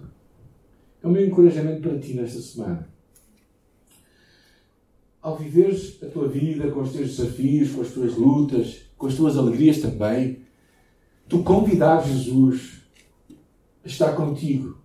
É 1.02 1.08
o 1.08 1.12
meu 1.12 1.26
encorajamento 1.26 1.82
para 1.82 1.98
ti 2.00 2.14
nesta 2.14 2.40
semana. 2.42 2.90
Ao 5.22 5.38
viveres 5.38 6.02
a 6.02 6.08
tua 6.08 6.28
vida 6.28 6.72
com 6.72 6.82
os 6.82 6.92
teus 6.92 7.18
desafios, 7.18 7.72
com 7.72 7.82
as 7.82 7.92
tuas 7.92 8.16
lutas, 8.16 8.82
com 8.98 9.08
as 9.08 9.16
tuas 9.16 9.38
alegrias 9.38 9.80
também, 9.80 10.40
tu 11.28 11.44
convidar 11.44 12.06
Jesus 12.06 12.82
a 13.84 13.88
estar 13.88 14.16
contigo. 14.16 14.78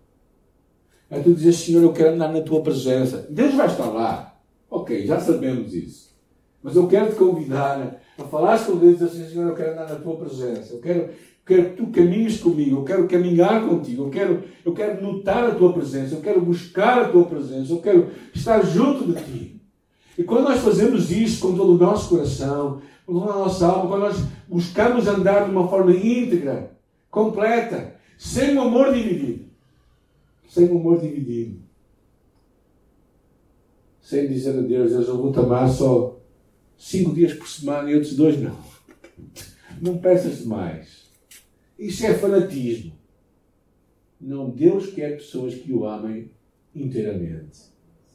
É 1.10 1.20
tu 1.20 1.34
dizer, 1.34 1.52
Senhor, 1.52 1.82
eu 1.82 1.92
quero 1.92 2.14
andar 2.14 2.32
na 2.32 2.40
tua 2.40 2.62
presença. 2.62 3.26
Deus 3.30 3.54
vai 3.54 3.66
estar 3.66 3.86
lá. 3.86 4.40
Ok, 4.70 5.06
já 5.06 5.20
sabemos 5.20 5.72
isso. 5.74 6.14
Mas 6.62 6.74
eu 6.74 6.88
quero 6.88 7.10
te 7.10 7.16
convidar 7.16 8.00
a 8.18 8.24
falar 8.24 8.58
com 8.64 8.76
Deus 8.76 9.00
e 9.00 9.04
dizer 9.04 9.30
Senhor, 9.30 9.48
eu 9.48 9.54
quero 9.54 9.72
andar 9.72 9.88
na 9.88 9.96
tua 9.96 10.16
presença. 10.16 10.72
Eu 10.72 10.80
quero, 10.80 11.10
quero 11.44 11.70
que 11.70 11.76
tu 11.76 11.86
caminhes 11.88 12.40
comigo. 12.40 12.78
Eu 12.78 12.84
quero 12.84 13.08
caminhar 13.08 13.66
contigo. 13.66 14.04
Eu 14.04 14.10
quero, 14.10 14.44
eu 14.64 14.72
quero 14.72 15.02
notar 15.02 15.44
a 15.44 15.54
tua 15.54 15.72
presença. 15.72 16.14
Eu 16.14 16.20
quero 16.20 16.40
buscar 16.40 17.02
a 17.02 17.08
tua 17.08 17.24
presença. 17.24 17.72
Eu 17.72 17.80
quero 17.80 18.10
estar 18.34 18.62
junto 18.64 19.12
de 19.12 19.22
ti. 19.22 19.60
E 20.16 20.22
quando 20.22 20.44
nós 20.44 20.60
fazemos 20.60 21.10
isso 21.10 21.40
com 21.40 21.56
todo 21.56 21.74
o 21.74 21.78
nosso 21.78 22.08
coração, 22.08 22.80
com 23.04 23.18
toda 23.18 23.32
a 23.32 23.38
nossa 23.38 23.66
alma, 23.66 23.88
quando 23.88 24.02
nós 24.02 24.16
buscamos 24.48 25.06
andar 25.06 25.44
de 25.44 25.50
uma 25.50 25.68
forma 25.68 25.92
íntegra, 25.92 26.76
completa, 27.10 27.96
sem 28.16 28.56
o 28.56 28.62
amor 28.62 28.94
dividido, 28.94 29.46
sem 30.48 30.68
o 30.68 30.78
amor 30.78 31.00
dividido, 31.00 31.60
sem 34.00 34.28
dizer 34.28 34.58
a 34.58 34.62
Deus, 34.62 34.90
Deus, 34.92 35.08
eu 35.08 35.16
vou 35.16 35.32
te 35.32 35.38
amar 35.40 35.68
só 35.68 36.20
cinco 36.76 37.12
dias 37.12 37.32
por 37.34 37.48
semana 37.48 37.90
e 37.90 37.94
outros 37.94 38.14
dois 38.14 38.40
não. 38.40 38.56
Não 39.82 39.98
peças 39.98 40.38
demais. 40.38 40.93
Isso 41.78 42.06
é 42.06 42.14
fanatismo. 42.14 42.92
Não, 44.20 44.48
Deus 44.48 44.86
quer 44.86 45.16
pessoas 45.16 45.54
que 45.54 45.72
o 45.72 45.86
amem 45.86 46.30
inteiramente, 46.74 47.60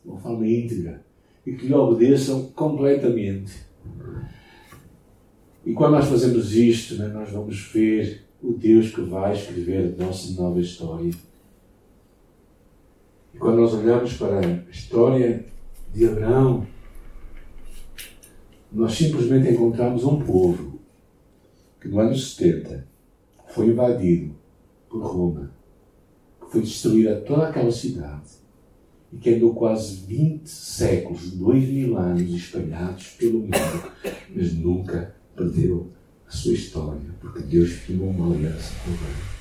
de 0.03 0.09
uma 0.09 0.19
forma 0.19 0.47
íntegra, 0.47 1.05
e 1.45 1.53
que 1.53 1.67
lhe 1.67 1.73
obedeçam 1.73 2.47
completamente. 2.51 3.53
E 5.65 5.73
quando 5.73 5.93
nós 5.93 6.07
fazemos 6.07 6.55
isto, 6.55 6.95
né, 6.95 7.07
nós 7.07 7.29
vamos 7.31 7.71
ver 7.71 8.25
o 8.41 8.53
Deus 8.53 8.93
que 8.93 9.01
vai 9.01 9.35
escrever 9.35 9.93
a 9.93 10.03
nossa 10.03 10.31
nova 10.41 10.59
história. 10.59 11.11
E 13.33 13.37
quando 13.37 13.57
nós 13.57 13.73
olhamos 13.73 14.13
para 14.13 14.39
a 14.39 14.71
história 14.71 15.45
de 15.93 16.07
Abraão, 16.07 16.65
nós 18.71 18.93
simplesmente 18.93 19.51
encontramos 19.51 20.03
um 20.03 20.21
povo 20.21 20.79
que 21.81 21.87
no 21.87 21.99
ano 21.99 22.15
70 22.15 22.87
foi 23.49 23.67
invadido 23.67 24.35
por 24.89 25.03
Roma, 25.03 25.51
que 26.39 26.51
foi 26.51 26.61
destruída 26.61 27.21
toda 27.21 27.49
aquela 27.49 27.71
cidade 27.71 28.39
e 29.11 29.17
que 29.17 29.33
andou 29.33 29.53
quase 29.53 30.05
20 30.05 30.47
séculos, 30.47 31.31
2 31.31 31.69
mil 31.69 31.97
anos 31.97 32.31
espalhados 32.31 33.07
pelo 33.17 33.39
mundo, 33.39 33.91
mas 34.33 34.53
nunca 34.53 35.15
perdeu 35.35 35.91
a 36.27 36.31
sua 36.31 36.53
história, 36.53 37.15
porque 37.19 37.41
Deus 37.41 37.71
firmou 37.71 38.09
uma 38.09 38.33
aliança 38.33 38.73
com 38.83 38.91
ele. 38.91 39.39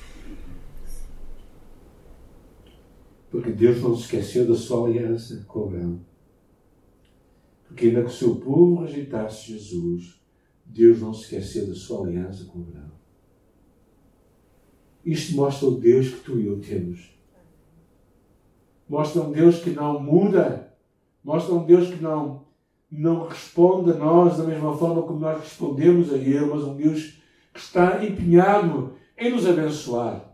Porque 3.30 3.52
Deus 3.52 3.82
não 3.82 3.94
se 3.94 4.04
esqueceu 4.04 4.48
da 4.48 4.54
sua 4.54 4.88
aliança 4.88 5.44
com 5.46 5.64
Abraão. 5.64 6.00
Porque 7.66 7.86
ainda 7.86 8.02
que 8.02 8.08
o 8.08 8.12
seu 8.12 8.36
povo 8.36 8.82
rejeitasse 8.82 9.52
Jesus, 9.52 10.18
Deus 10.64 11.00
não 11.00 11.12
se 11.12 11.24
esqueceu 11.24 11.66
da 11.66 11.74
sua 11.74 12.06
aliança 12.06 12.46
com 12.46 12.60
Abraão. 12.60 12.97
Isto 15.04 15.36
mostra 15.36 15.68
o 15.68 15.74
Deus 15.74 16.08
que 16.08 16.20
tu 16.20 16.38
e 16.38 16.46
eu 16.46 16.60
temos. 16.60 17.10
Mostra 18.88 19.22
um 19.22 19.32
Deus 19.32 19.60
que 19.60 19.70
não 19.70 20.00
muda. 20.00 20.72
Mostra 21.22 21.54
um 21.54 21.64
Deus 21.64 21.88
que 21.88 22.02
não, 22.02 22.46
não 22.90 23.26
responde 23.26 23.90
a 23.90 23.94
nós 23.94 24.38
da 24.38 24.44
mesma 24.44 24.76
forma 24.76 25.02
como 25.02 25.20
nós 25.20 25.40
respondemos 25.40 26.12
a 26.12 26.16
Ele, 26.16 26.46
mas 26.46 26.62
um 26.64 26.76
Deus 26.76 27.18
que 27.52 27.60
está 27.60 28.04
empenhado 28.04 28.94
em 29.16 29.30
nos 29.30 29.46
abençoar. 29.46 30.24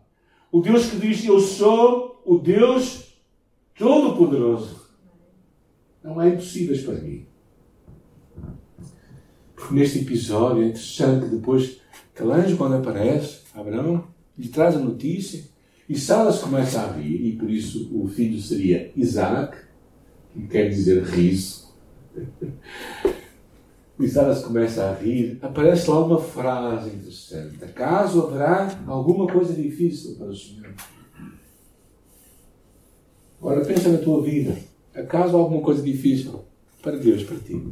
O 0.51 0.61
Deus 0.61 0.89
que 0.89 0.97
diz: 0.97 1.25
Eu 1.25 1.39
sou 1.39 2.21
o 2.25 2.37
Deus 2.37 3.13
Todo-Poderoso. 3.77 4.85
Não 6.03 6.19
há 6.19 6.29
impossíveis 6.29 6.81
para 6.83 6.95
mim. 6.95 7.25
Porque 9.55 9.73
neste 9.73 9.99
episódio 9.99 10.63
é 10.63 10.67
interessante 10.67 11.25
que 11.25 11.35
depois 11.35 11.81
que 12.13 12.55
quando 12.55 12.75
aparece, 12.75 13.41
Abraão, 13.53 14.14
lhe 14.37 14.49
traz 14.49 14.75
a 14.75 14.79
notícia 14.79 15.43
e 15.87 15.97
Sara 15.97 16.31
se 16.31 16.41
começa 16.41 16.81
a 16.81 16.91
rir, 16.91 17.27
e 17.27 17.35
por 17.37 17.49
isso 17.49 17.89
o 17.93 18.07
filho 18.07 18.41
seria 18.41 18.91
Isaac, 18.95 19.55
que 20.33 20.47
quer 20.47 20.69
dizer 20.69 21.03
riso. 21.03 21.65
E 23.97 24.09
Sara 24.09 24.35
se 24.35 24.43
começa 24.43 24.83
a 24.83 24.93
rir, 24.93 25.39
aparece 25.41 25.89
lá 25.89 26.05
uma 26.05 26.19
frase 26.19 26.89
interessante. 26.89 27.63
Acaso 27.63 28.23
haverá 28.23 28.77
alguma 28.87 29.25
coisa 29.25 29.53
difícil 29.53 30.15
para 30.15 30.27
o 30.27 30.35
Senhor? 30.35 30.73
Ora, 33.41 33.63
pensa 33.63 33.87
na 33.87 33.99
tua 33.99 34.21
vida. 34.21 34.57
Acaso 34.93 35.37
há 35.37 35.39
alguma 35.39 35.61
coisa 35.61 35.81
difícil 35.81 36.43
para 36.81 36.97
Deus, 36.97 37.23
para 37.23 37.37
ti? 37.37 37.71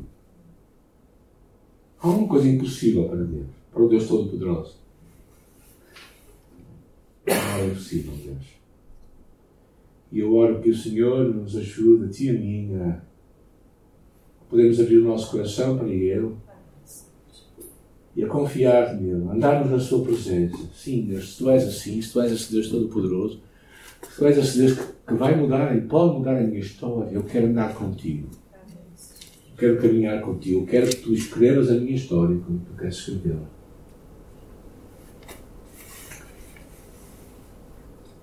Há 2.00 2.08
alguma 2.08 2.30
coisa 2.30 2.48
impossível 2.48 3.10
para 3.10 3.22
Deus, 3.22 3.48
para 3.70 3.84
o 3.84 3.90
Deus 3.90 4.08
Todo-Poderoso? 4.08 4.83
Não 7.28 7.36
é 7.36 7.68
impossível, 7.68 8.14
Deus. 8.24 8.64
E 10.12 10.20
eu 10.20 10.34
oro 10.36 10.62
que 10.62 10.70
o 10.70 10.76
Senhor 10.76 11.34
nos 11.34 11.58
ajude, 11.58 12.06
a 12.06 12.10
ti 12.10 12.26
e 12.26 12.30
a 12.30 12.34
mim, 12.34 12.76
a 12.76 13.02
podermos 14.50 14.80
abrir 14.80 15.00
o 15.00 15.06
nosso 15.06 15.32
coração 15.32 15.78
para 15.78 15.88
Ele 15.88 16.36
e 18.16 18.24
a 18.24 18.28
confiar 18.28 18.96
nele, 18.96 19.28
andarmos 19.28 19.72
na 19.72 19.80
Sua 19.80 20.04
presença. 20.04 20.58
Sim, 20.76 21.06
Deus, 21.08 21.34
se 21.34 21.38
Tu 21.40 21.50
és 21.50 21.64
assim, 21.64 22.02
se 22.02 22.14
Tu 22.14 22.22
és 22.22 22.32
esse 22.32 22.52
Deus 22.52 22.70
Todo-Poderoso, 22.70 23.42
se 24.08 24.18
Tu 24.18 24.26
és 24.28 24.38
esse 24.38 24.58
Deus 24.60 24.78
que 25.08 25.14
vai 25.16 25.36
mudar 25.36 25.76
e 25.76 25.82
pode 25.82 26.18
mudar 26.18 26.38
a 26.38 26.44
minha 26.44 26.60
história, 26.60 27.10
eu 27.12 27.24
quero 27.24 27.48
andar 27.48 27.74
contigo. 27.74 28.30
Eu 29.52 29.58
quero 29.58 29.82
caminhar 29.82 30.22
contigo. 30.22 30.62
Eu 30.62 30.66
quero 30.66 30.88
que 30.90 30.98
Tu 30.98 31.14
escrevas 31.14 31.72
a 31.72 31.76
minha 31.76 31.96
história 31.96 32.38
como 32.38 32.60
Tu 32.60 32.74
queres 32.78 32.96
escrevê-la. 32.96 33.50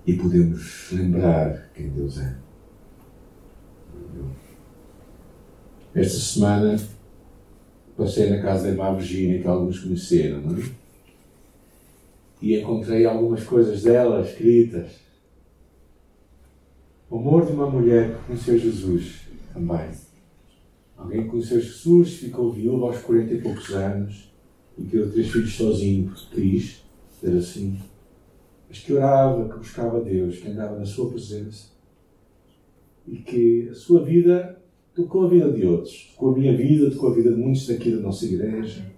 E 0.05 0.13
podemos 0.13 0.91
lembrar 0.91 1.69
quem 1.73 1.89
Deus 1.89 2.19
é. 2.19 2.35
Esta 5.93 6.19
semana 6.19 6.79
passei 7.97 8.29
na 8.29 8.41
casa 8.41 8.63
da 8.63 8.69
irmã 8.69 8.95
Virginia, 8.95 9.41
que 9.41 9.47
alguns 9.47 9.79
conheceram, 9.79 10.41
não 10.41 10.57
é? 10.57 10.63
E 12.41 12.59
encontrei 12.59 13.05
algumas 13.05 13.43
coisas 13.43 13.83
dela 13.83 14.21
escritas. 14.21 14.93
O 17.09 17.17
amor 17.17 17.45
de 17.45 17.51
uma 17.51 17.69
mulher 17.69 18.15
que 18.15 18.23
conheceu 18.27 18.57
Jesus 18.57 19.27
também. 19.53 19.91
Alguém 20.97 21.23
que 21.23 21.29
conheceu 21.29 21.59
Jesus, 21.59 22.13
ficou 22.15 22.51
viúva 22.51 22.87
aos 22.87 22.99
40 22.99 23.33
e 23.33 23.41
poucos 23.41 23.69
anos 23.71 24.31
e 24.77 24.83
criou 24.83 25.09
três 25.11 25.29
filhos 25.29 25.53
sozinho, 25.53 26.11
triste, 26.31 26.85
ser 27.19 27.37
assim. 27.37 27.77
Mas 28.71 28.79
que 28.79 28.93
orava, 28.93 29.49
que 29.49 29.57
buscava 29.57 29.99
Deus, 29.99 30.39
que 30.39 30.47
andava 30.47 30.79
na 30.79 30.85
sua 30.85 31.09
presença 31.09 31.71
e 33.05 33.17
que 33.17 33.67
a 33.67 33.73
sua 33.75 34.01
vida 34.01 34.61
tocou 34.95 35.25
a 35.25 35.27
vida 35.27 35.51
de 35.51 35.67
outros, 35.67 36.13
tocou 36.13 36.33
a 36.33 36.37
minha 36.37 36.55
vida, 36.55 36.89
tocou 36.89 37.11
a 37.11 37.13
vida 37.13 37.31
de 37.31 37.35
muitos 37.35 37.67
daqui 37.67 37.91
da 37.91 38.01
nossa 38.01 38.23
igreja. 38.23 38.89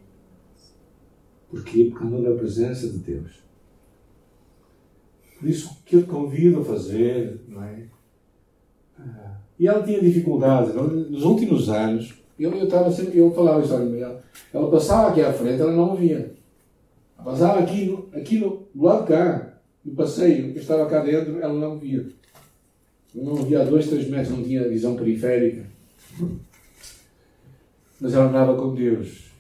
Porquê? 1.50 1.86
Porque 1.86 2.06
andou 2.06 2.22
na 2.22 2.38
presença 2.38 2.88
de 2.88 3.00
Deus. 3.00 3.44
Por 5.40 5.50
isso, 5.50 5.76
que 5.84 5.96
eu 5.96 6.04
te 6.04 6.08
convido 6.08 6.60
a 6.60 6.66
fazer, 6.66 7.42
não 7.48 7.64
é? 7.64 7.86
Ah, 9.00 9.38
e 9.58 9.68
ela 9.68 9.82
tinha 9.82 10.00
dificuldades. 10.00 10.76
Nos 10.76 11.24
últimos 11.24 11.68
anos, 11.68 12.14
eu, 12.38 12.52
eu, 12.52 12.66
estava 12.66 12.92
sempre, 12.92 13.18
eu 13.18 13.32
falava 13.32 13.60
a 13.60 13.64
história 13.64 13.88
dela. 13.88 14.24
Ela 14.54 14.70
passava 14.70 15.10
aqui 15.10 15.22
à 15.22 15.34
frente, 15.34 15.62
ela 15.62 15.72
não 15.72 15.96
via. 15.96 16.32
Passava 17.24 17.60
aqui, 17.62 17.98
aqui 18.14 18.38
no, 18.38 18.68
do 18.76 18.84
lado 18.84 19.02
de 19.02 19.08
cá, 19.08 19.53
no 19.86 19.94
passeio, 19.96 20.52
eu 20.52 20.62
estava 20.62 20.86
cá 20.86 21.02
dentro, 21.02 21.40
ela 21.40 21.54
não 21.54 21.78
via. 21.78 22.08
Não 23.14 23.36
via 23.36 23.62
a 23.62 23.66
dois, 23.66 23.88
três 23.88 24.10
metros, 24.10 24.36
não 24.36 24.44
tinha 24.44 24.68
visão 24.68 24.96
periférica. 24.96 25.66
Mas 28.00 28.14
ela 28.14 28.30
andava 28.30 28.56
com 28.56 28.74
Deus. 28.74 29.32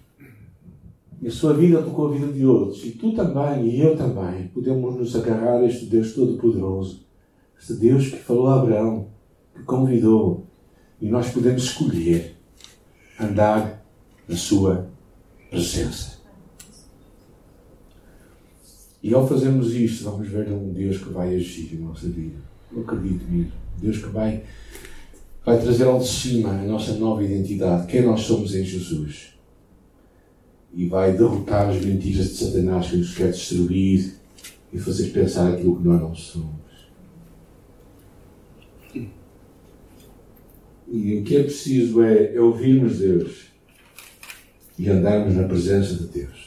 E 1.21 1.27
a 1.27 1.31
sua 1.31 1.53
vida 1.53 1.81
tocou 1.81 2.09
a 2.09 2.11
vida 2.11 2.27
de 2.27 2.45
outros. 2.45 2.83
E 2.85 2.91
tu 2.91 3.13
também, 3.13 3.67
e 3.67 3.79
eu 3.79 3.95
também, 3.95 4.47
podemos 4.49 4.95
nos 4.95 5.15
agarrar 5.15 5.59
a 5.59 5.65
este 5.65 5.85
Deus 5.85 6.13
Todo-Poderoso. 6.13 7.05
Este 7.57 7.73
Deus 7.75 8.09
que 8.09 8.17
falou 8.17 8.47
a 8.47 8.61
Abraão, 8.61 9.07
que 9.55 9.63
convidou. 9.63 10.45
E 11.01 11.07
nós 11.07 11.31
podemos 11.31 11.63
escolher 11.63 12.35
andar 13.19 13.83
na 14.27 14.35
sua 14.35 14.89
presença. 15.49 16.22
E 19.03 19.13
ao 19.13 19.27
fazermos 19.27 19.75
isto, 19.75 20.05
vamos 20.05 20.29
ver 20.29 20.47
um 20.47 20.71
Deus 20.71 20.97
que 20.97 21.09
vai 21.09 21.35
agir 21.35 21.75
na 21.75 21.89
nossa 21.89 22.07
vida. 22.07 22.37
Eu 22.73 22.81
acredito 22.83 23.25
nisso. 23.29 23.51
Deus 23.77 23.97
que 23.97 24.07
vai 24.07 24.43
vai 25.45 25.59
trazer 25.59 25.83
ao 25.83 25.99
de 25.99 26.07
cima 26.07 26.51
a 26.51 26.63
nossa 26.63 26.93
nova 26.93 27.21
identidade, 27.21 27.87
quem 27.87 28.01
nós 28.01 28.21
somos 28.21 28.55
em 28.55 28.63
Jesus. 28.63 29.33
E 30.73 30.87
vai 30.87 31.11
derrotar 31.11 31.69
as 31.69 31.83
mentiras 31.83 32.29
de 32.29 32.45
Satanás 32.45 32.89
que 32.89 32.97
nos 32.97 33.13
quer 33.13 33.31
destruir 33.31 34.13
e 34.71 34.79
fazer 34.79 35.09
pensar 35.09 35.51
aquilo 35.51 35.75
que 35.75 35.87
nós 35.87 36.01
não 36.01 36.15
somos. 36.15 36.63
E 40.87 41.19
o 41.19 41.23
que 41.23 41.35
é 41.35 41.43
preciso 41.43 42.01
é, 42.01 42.35
é 42.35 42.39
ouvirmos 42.39 42.99
Deus 42.99 43.47
e 44.79 44.89
andarmos 44.89 45.35
na 45.35 45.47
presença 45.47 45.95
de 45.95 46.05
Deus. 46.05 46.42